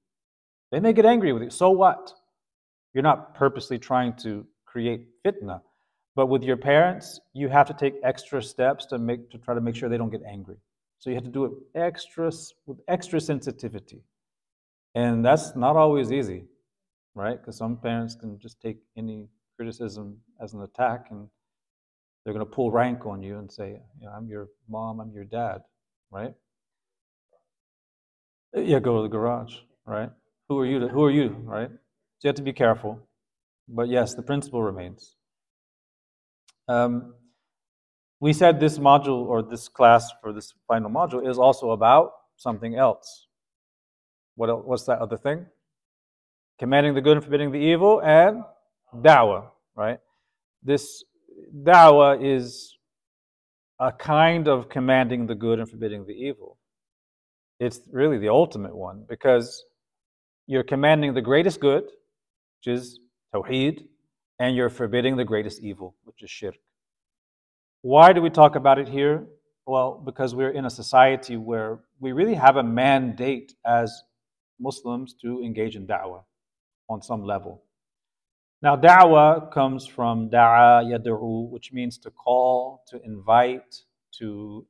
[0.70, 1.50] They may get angry with you.
[1.50, 2.12] So what?
[2.94, 5.62] You're not purposely trying to create fitna.
[6.14, 9.62] But with your parents, you have to take extra steps to make to try to
[9.62, 10.58] make sure they don't get angry.
[11.00, 12.30] So you have to do it extra
[12.66, 14.02] with extra sensitivity,
[14.94, 16.44] and that's not always easy,
[17.16, 17.40] right?
[17.40, 21.30] Because some parents can just take any criticism as an attack, and
[22.24, 25.12] they're going to pull rank on you and say, you know, "I'm your mom, I'm
[25.12, 25.62] your dad,"
[26.12, 26.34] right?
[28.56, 29.56] Yeah, go to the garage,
[29.86, 30.10] right?
[30.48, 30.80] Who are you?
[30.80, 31.70] To, who are you, right?
[31.70, 33.00] So you have to be careful.
[33.68, 35.16] But yes, the principle remains.
[36.68, 37.16] Um,
[38.20, 42.76] we said this module or this class for this final module is also about something
[42.76, 43.28] else.
[44.36, 45.46] What else, what's that other thing?
[46.60, 48.44] Commanding the good and forbidding the evil and
[48.96, 50.00] da'wah, right?
[50.62, 51.04] This
[51.56, 52.78] da'wah is
[53.80, 56.58] a kind of commanding the good and forbidding the evil.
[57.60, 59.64] It's really the ultimate one because
[60.48, 63.00] you're commanding the greatest good, which is
[63.34, 63.86] tawheed,
[64.40, 66.56] and you're forbidding the greatest evil, which is shirk.
[67.82, 69.26] Why do we talk about it here?
[69.66, 74.04] Well, because we're in a society where we really have a mandate as
[74.60, 76.24] Muslims to engage in da'wah
[76.90, 77.64] on some level.
[78.64, 83.76] Now, da'wah comes from da'a yad'u, which means to call, to invite,
[84.20, 84.66] to,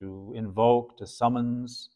[0.00, 1.90] to invoke, to summons.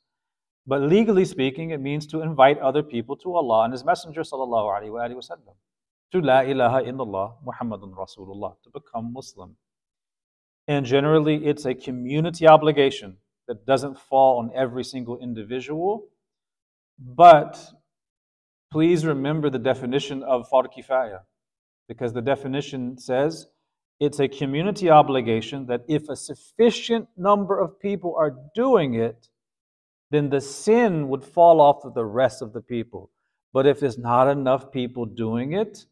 [0.67, 4.83] But legally speaking, it means to invite other people to Allah and His Messenger sallallahu
[4.83, 5.57] alaihi wasallam
[6.13, 9.57] to La ilaha illallah Muhammadun Rasulullah, to become Muslim.
[10.69, 13.17] And generally, it's a community obligation
[13.49, 16.09] that doesn't fall on every single individual.
[16.99, 17.59] But
[18.71, 21.21] please remember the definition of fard kifaya,
[21.91, 23.49] because the definition says
[23.99, 29.29] it's a community obligation that if a sufficient number of people are doing it,
[30.13, 33.11] then the sin would fall off of the rest of the people.
[33.53, 35.85] But if there's not enough people doing it,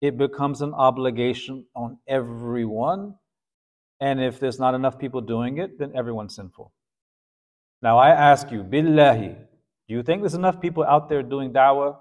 [0.00, 3.16] it becomes an obligation on everyone.
[4.00, 6.72] And if there's not enough people doing it, then everyone's sinful.
[7.82, 9.36] Now I ask you, billahi,
[9.86, 11.98] do you think there's enough people out there doing da'wah?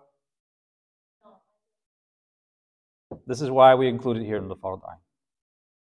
[3.28, 4.82] This is why we include it here in the Fard.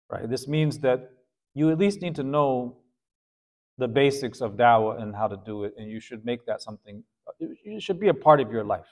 [0.09, 0.29] Right?
[0.29, 1.09] This means that
[1.53, 2.77] you at least need to know
[3.77, 7.03] the basics of da'wah and how to do it, and you should make that something,
[7.39, 8.87] it should be a part of your life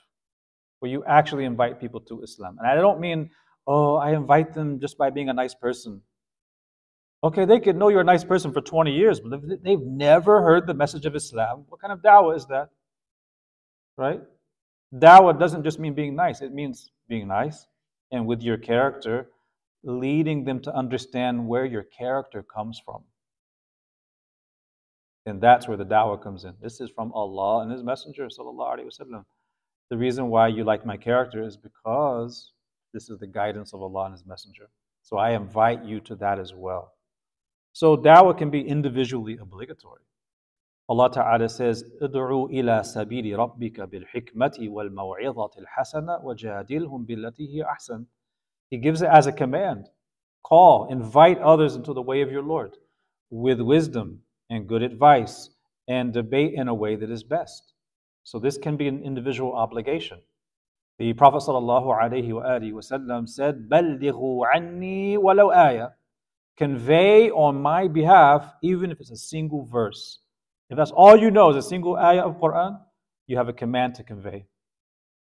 [0.79, 2.57] where you actually invite people to Islam.
[2.59, 3.29] And I don't mean,
[3.67, 6.01] oh, I invite them just by being a nice person.
[7.23, 10.67] Okay, they could know you're a nice person for 20 years, but they've never heard
[10.67, 12.69] the message of Islam, what kind of da'wah is that?
[13.97, 14.21] Right?
[14.93, 17.67] Da'wah doesn't just mean being nice, it means being nice
[18.13, 19.27] and with your character,
[19.83, 23.03] leading them to understand where your character comes from.
[25.25, 26.53] And that's where the da'wah comes in.
[26.61, 29.25] This is from Allah and His Messenger, sallallahu alaihi wasallam.
[29.89, 32.51] The reason why you like my character is because
[32.93, 34.69] this is the guidance of Allah and His Messenger.
[35.01, 36.93] So I invite you to that as well.
[37.73, 40.03] So da'wah can be individually obligatory.
[40.90, 48.06] Allah Ta'ala says, ادعوا إلى سبيل ربك بالحكمة والموعظة الحسنة وجادلهم بالتي هي أحسن.
[48.70, 49.90] He gives it as a command.
[50.42, 52.78] Call, invite others into the way of your Lord
[53.30, 55.50] with wisdom and good advice
[55.88, 57.74] and debate in a way that is best.
[58.24, 60.20] So this can be an individual obligation.
[60.98, 65.92] The Prophet ﷺ said, بَلِّغُوا عَنِّي وَلَوْ آيَةً
[66.56, 70.18] convey on my behalf, even if it's a single verse.
[70.69, 72.79] If that's all you know is a single ayah of Quran,
[73.27, 74.45] you have a command to convey.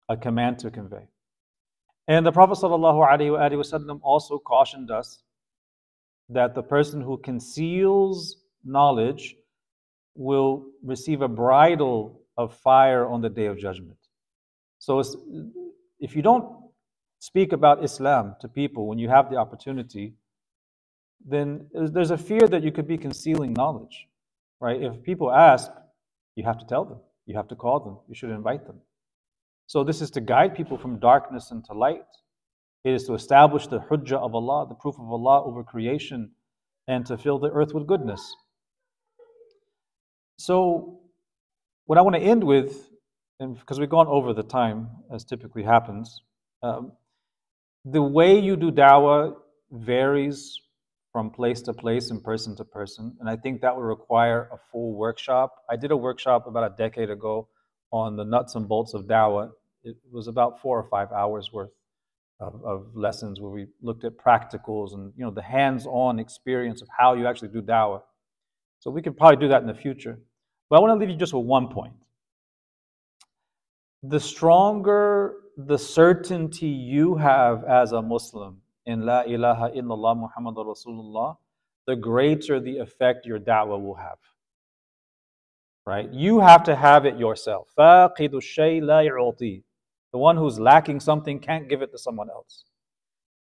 [0.10, 1.08] A command to convey.
[2.08, 5.24] And the Prophet ﷺ also cautioned us
[6.30, 9.36] that the person who conceals knowledge
[10.16, 13.98] will receive a bridle of fire on the day of judgment.
[14.80, 15.02] So
[16.00, 16.46] if you don't
[17.20, 20.16] speak about Islam to people when you have the opportunity,
[21.26, 24.08] then there's a fear that you could be concealing knowledge,
[24.62, 24.82] right?
[24.82, 25.70] If people ask,
[26.36, 28.80] you have to tell them, you have to call them, you should invite them.
[29.68, 32.04] So this is to guide people from darkness into light.
[32.84, 36.32] It is to establish the hujjah of Allah, the proof of Allah over creation,
[36.88, 38.36] and to fill the earth with goodness.
[40.38, 41.00] So,
[41.86, 42.90] what I want to end with,
[43.40, 46.22] and because we've gone over the time, as typically happens,
[46.64, 46.94] um,
[47.86, 49.36] the way you do dawah
[49.72, 50.60] varies
[51.12, 53.16] from place to place and person to person.
[53.20, 55.56] And I think that would require a full workshop.
[55.70, 57.50] I did a workshop about a decade ago
[57.92, 59.52] on the nuts and bolts of Dawah.
[59.84, 61.72] It was about four or five hours worth
[62.40, 66.88] of, of lessons where we looked at practicals and you know the hands-on experience of
[66.98, 68.02] how you actually do Dawah.
[68.80, 70.20] So we could probably do that in the future.
[70.70, 71.94] But I want to leave you just with one point.
[74.04, 81.38] The stronger the certainty you have as a Muslim in La ilaha illallah Muhammad Rasulullah,
[81.88, 84.18] the greater the effect your da'wah will have.
[85.86, 86.12] Right?
[86.12, 87.70] You have to have it yourself.
[87.76, 88.10] The
[90.12, 92.66] one who's lacking something can't give it to someone else.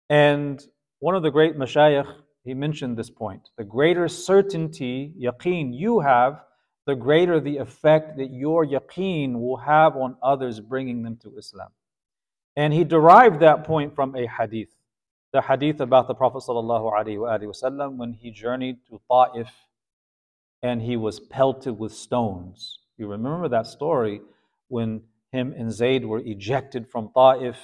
[0.09, 0.64] And
[1.01, 2.11] one of the great mashayikh,
[2.45, 3.51] he mentioned this point.
[3.57, 6.43] The greater certainty, yaqeen, you have,
[6.87, 11.70] the greater the effect that your yaqeen will have on others, bringing them to Islam.
[12.57, 14.74] And he derived that point from a hadith
[15.33, 19.49] the hadith about the Prophet ﷺ when he journeyed to Ta'if
[20.62, 22.80] and he was pelted with stones.
[22.99, 24.20] You remember that story
[24.68, 25.03] when
[25.33, 27.57] him and Zayd were ejected from Ta'if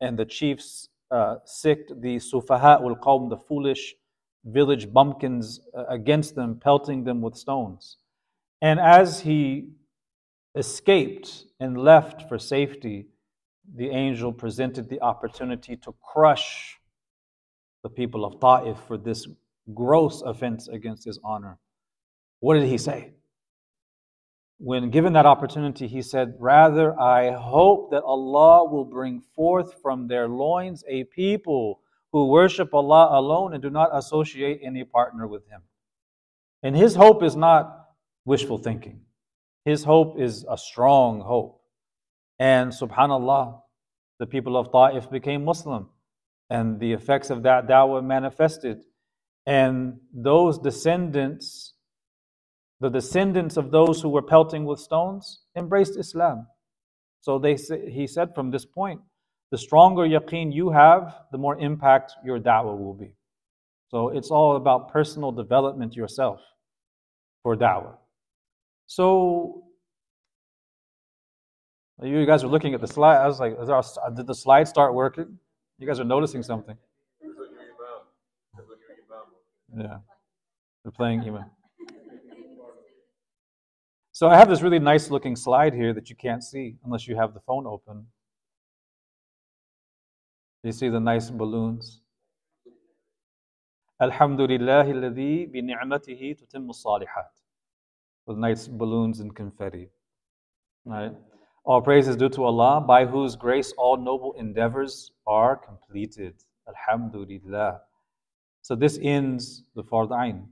[0.00, 3.94] and the chiefs uh, sicked the Sufaha ul Qawm, the foolish
[4.44, 7.96] village bumpkins, uh, against them, pelting them with stones.
[8.62, 9.70] And as he
[10.54, 13.08] escaped and left for safety,
[13.74, 16.75] the angel presented the opportunity to crush
[17.86, 19.28] the people of Ta'if for this
[19.72, 21.56] gross offense against his honor.
[22.40, 23.12] What did he say?
[24.58, 30.08] When given that opportunity, he said, Rather, I hope that Allah will bring forth from
[30.08, 31.80] their loins a people
[32.10, 35.62] who worship Allah alone and do not associate any partner with Him.
[36.64, 37.86] And his hope is not
[38.24, 39.02] wishful thinking,
[39.64, 41.60] his hope is a strong hope.
[42.40, 43.60] And subhanAllah,
[44.18, 45.90] the people of Ta'if became Muslim
[46.50, 48.84] and the effects of that da'wah manifested.
[49.46, 51.74] And those descendants,
[52.80, 56.46] the descendants of those who were pelting with stones, embraced Islam.
[57.20, 59.00] So they he said from this point,
[59.50, 63.14] the stronger yaqeen you have, the more impact your da'wah will be.
[63.88, 66.40] So it's all about personal development yourself
[67.42, 67.96] for da'wah.
[68.86, 69.64] So
[72.02, 73.16] you guys are looking at the slide.
[73.16, 73.56] I was like,
[74.16, 75.38] did the slide start working?
[75.78, 76.76] You guys are noticing something.
[79.76, 79.98] Yeah.
[80.82, 81.50] They're playing Iman.
[84.12, 87.16] So I have this really nice looking slide here that you can't see unless you
[87.16, 88.06] have the phone open.
[90.62, 92.00] You see the nice balloons?
[94.00, 97.30] Alhamdulillah alladhi bi ni'matihi tutimmu salihat.
[98.26, 99.90] With nice balloons and confetti.
[100.86, 101.12] Right?
[101.66, 106.34] All praise is due to Allah, by whose grace all noble endeavors are completed.
[106.68, 107.80] Alhamdulillah.
[108.62, 110.46] So this ends the Fard 'Ayn.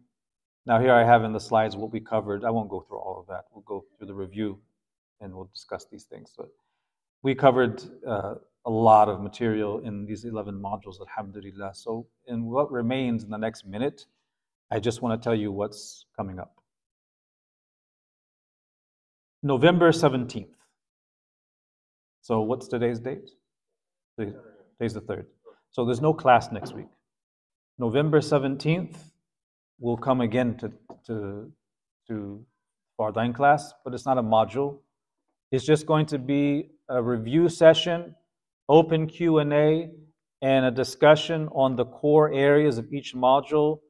[0.67, 2.45] Now, here I have in the slides what we covered.
[2.45, 3.45] I won't go through all of that.
[3.53, 4.61] We'll go through the review
[5.21, 6.35] and we'll discuss these things.
[6.37, 6.49] But
[7.23, 8.35] we covered uh,
[8.65, 11.75] a lot of material in these 11 modules, alhamdulillah.
[11.75, 14.07] So, in what remains in the next minute,
[14.69, 16.57] I just want to tell you what's coming up.
[19.45, 20.54] November 17th.
[22.25, 23.31] So, what's today's date?
[24.19, 25.27] Today's the 3rd.
[25.73, 26.89] So, there's no class next week.
[27.79, 28.97] November 17th,
[29.79, 30.73] we'll come again to,
[31.07, 31.53] to,
[32.09, 32.47] to
[32.99, 34.79] Fard 'Ayn class, but it's not a module.
[35.53, 38.15] It's just going to be a review session
[38.69, 39.91] open Q&A,
[40.43, 43.81] and a discussion on the core areas of each module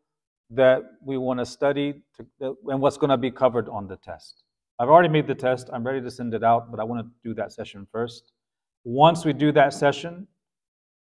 [0.50, 4.42] that we want to study to, and what's going to be covered on the test.
[4.84, 5.70] I've already made the test.
[5.72, 8.32] I'm ready to send it out, but I want to do that session first.
[8.84, 10.26] Once we do that session,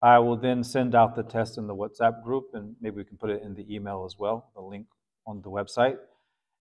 [0.04, 3.18] I will then send out the test in the WhatsApp group, and maybe we can
[3.18, 4.86] put it in the email as well, the link
[5.26, 5.98] on the website.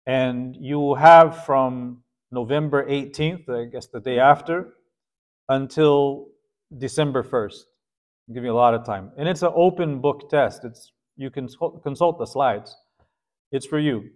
[0.06, 4.76] And you will have from November 18th, I guess the day after,
[5.49, 6.28] until
[6.78, 7.64] December 1st.
[8.30, 9.12] I'll give you a lot of time.
[9.18, 10.64] And it's an open book test.
[10.64, 11.49] It's you can
[11.84, 12.78] consult the slides.
[13.51, 14.10] It's for you.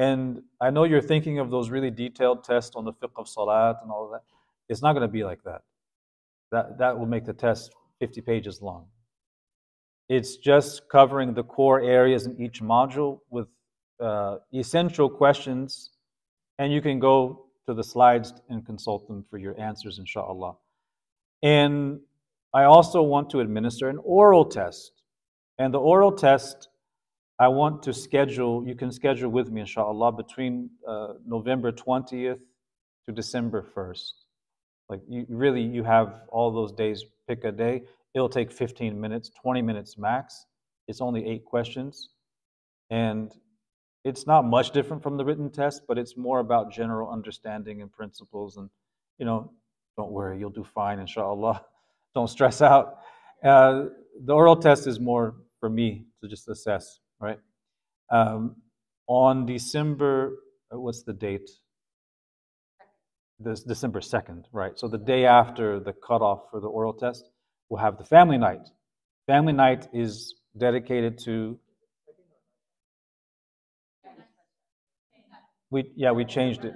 [0.00, 3.76] And I know you're thinking of those really detailed tests on the fiqh of salat
[3.82, 4.22] and all of that.
[4.70, 5.60] It's not going to be like that.
[6.52, 8.86] That that will make the test 50 pages long.
[10.08, 13.48] It's just covering the core areas in each module with
[14.00, 15.90] uh, essential questions,
[16.58, 20.54] and you can go to the slides and consult them for your answers, inshallah.
[21.42, 22.00] And
[22.54, 24.92] I also want to administer an oral test.
[25.58, 26.69] And the oral test,
[27.40, 32.38] I want to schedule, you can schedule with me, inshallah, between uh, November 20th
[33.06, 34.12] to December 1st.
[34.90, 37.84] Like, you really, you have all those days, pick a day.
[38.14, 40.44] It'll take 15 minutes, 20 minutes max.
[40.86, 42.10] It's only eight questions.
[42.90, 43.32] And
[44.04, 47.90] it's not much different from the written test, but it's more about general understanding and
[47.90, 48.58] principles.
[48.58, 48.68] And,
[49.18, 49.50] you know,
[49.96, 51.64] don't worry, you'll do fine, inshallah.
[52.14, 52.98] Don't stress out.
[53.44, 53.84] Uh,
[54.24, 57.38] the oral test is more for me to just assess, right?
[58.10, 58.56] Um,
[59.06, 60.38] on December,
[60.72, 61.48] uh, what's the date?
[63.38, 64.78] This December 2nd, right?
[64.78, 67.30] So the day after the cutoff for the oral test,
[67.68, 68.68] we'll have the family night.
[69.26, 71.58] Family night is dedicated to.
[75.70, 76.74] We yeah we changed it.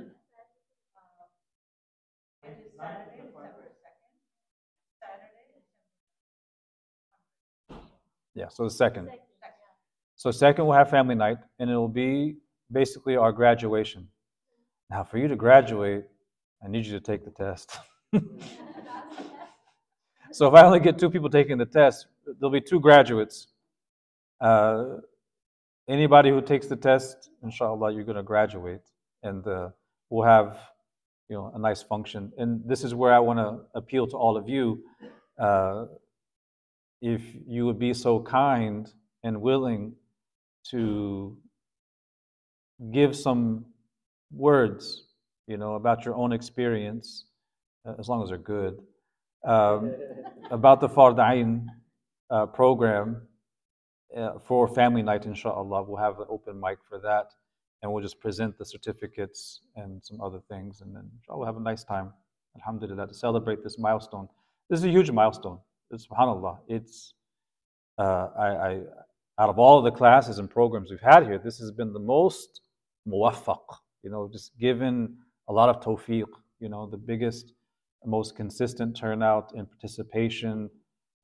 [8.35, 9.11] Yeah, so the second.
[10.25, 12.37] So second we'll have family night, and it'll be
[12.73, 14.09] basically our graduation.
[14.89, 16.05] Now, for you to graduate,
[16.65, 17.77] I need you to take the test.
[20.33, 22.07] so if I only get two people taking the test,
[22.41, 23.49] there'll be two graduates.
[24.41, 24.95] Uh,
[25.91, 28.81] anybody who takes the test, inshallah, you're going to graduate,
[29.25, 29.69] and uh,
[30.09, 30.57] we'll have
[31.29, 32.33] you know a nice function.
[32.39, 34.85] And this is where I want to appeal to all of you.
[35.39, 35.85] Uh,
[37.03, 38.91] if you would be so kind
[39.23, 39.97] and willing
[40.71, 41.37] to
[42.93, 43.67] give some
[44.33, 45.05] words,
[45.47, 47.27] you know, about your own experience,
[47.87, 48.79] uh, as long as they're good,
[49.45, 49.95] um,
[50.51, 51.67] about the Fard 'Ayn
[52.31, 53.23] uh, program
[54.17, 55.83] uh, for family night, inshallah.
[55.83, 57.27] We'll have an open mic for that,
[57.83, 61.57] and we'll just present the certificates and some other things, and then inshallah, we'll have
[61.57, 62.13] a nice time,
[62.57, 64.29] alhamdulillah, to celebrate this milestone.
[64.71, 65.59] This is a huge milestone
[65.99, 67.15] subhanallah, it's,
[67.99, 68.81] uh, I, I,
[69.39, 72.61] out of all the classes and programs we've had here, this has been the most
[73.09, 73.65] muwaffaq,
[74.03, 75.17] you know, just given
[75.49, 76.27] a lot of tawfiq,
[76.61, 77.53] you know, the biggest,
[78.07, 80.71] most consistent turnout and participation.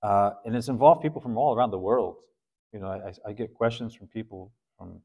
[0.03, 2.17] Uh, and it's involved people from all around the world.
[2.73, 5.01] You know, I, I get questions from people from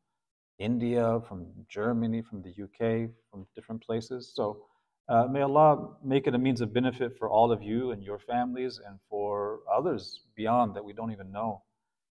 [0.57, 4.31] India, from Germany, from the UK, from different places.
[4.33, 4.63] So
[5.09, 8.19] uh, may Allah make it a means of benefit for all of you and your
[8.19, 11.61] families and for others beyond that we don't even know.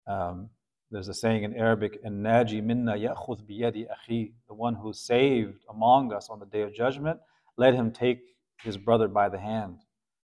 [0.07, 0.49] Um,
[0.94, 6.12] there's a saying in Arabic, naji minna ya'khudh biyadi akhi, the one who saved among
[6.12, 7.20] us on the day of judgment,
[7.56, 8.20] let him take
[8.62, 9.78] his brother by the hand.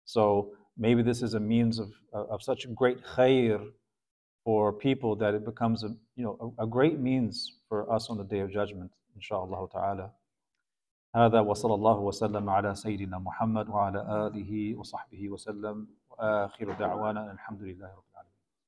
[0.05, 3.61] So maybe this is a means of, of such great khair
[4.45, 8.19] for people that it becomes a, you know, a, a great means for us on
[8.19, 10.11] the day of judgment, inshallah ta'ala.
[11.15, 17.87] هذا وصلى الله وسلم على سيدنا محمد وعلى آله وصحبه وسلم وآخر دعوانا الحمد لله
[17.87, 18.06] رب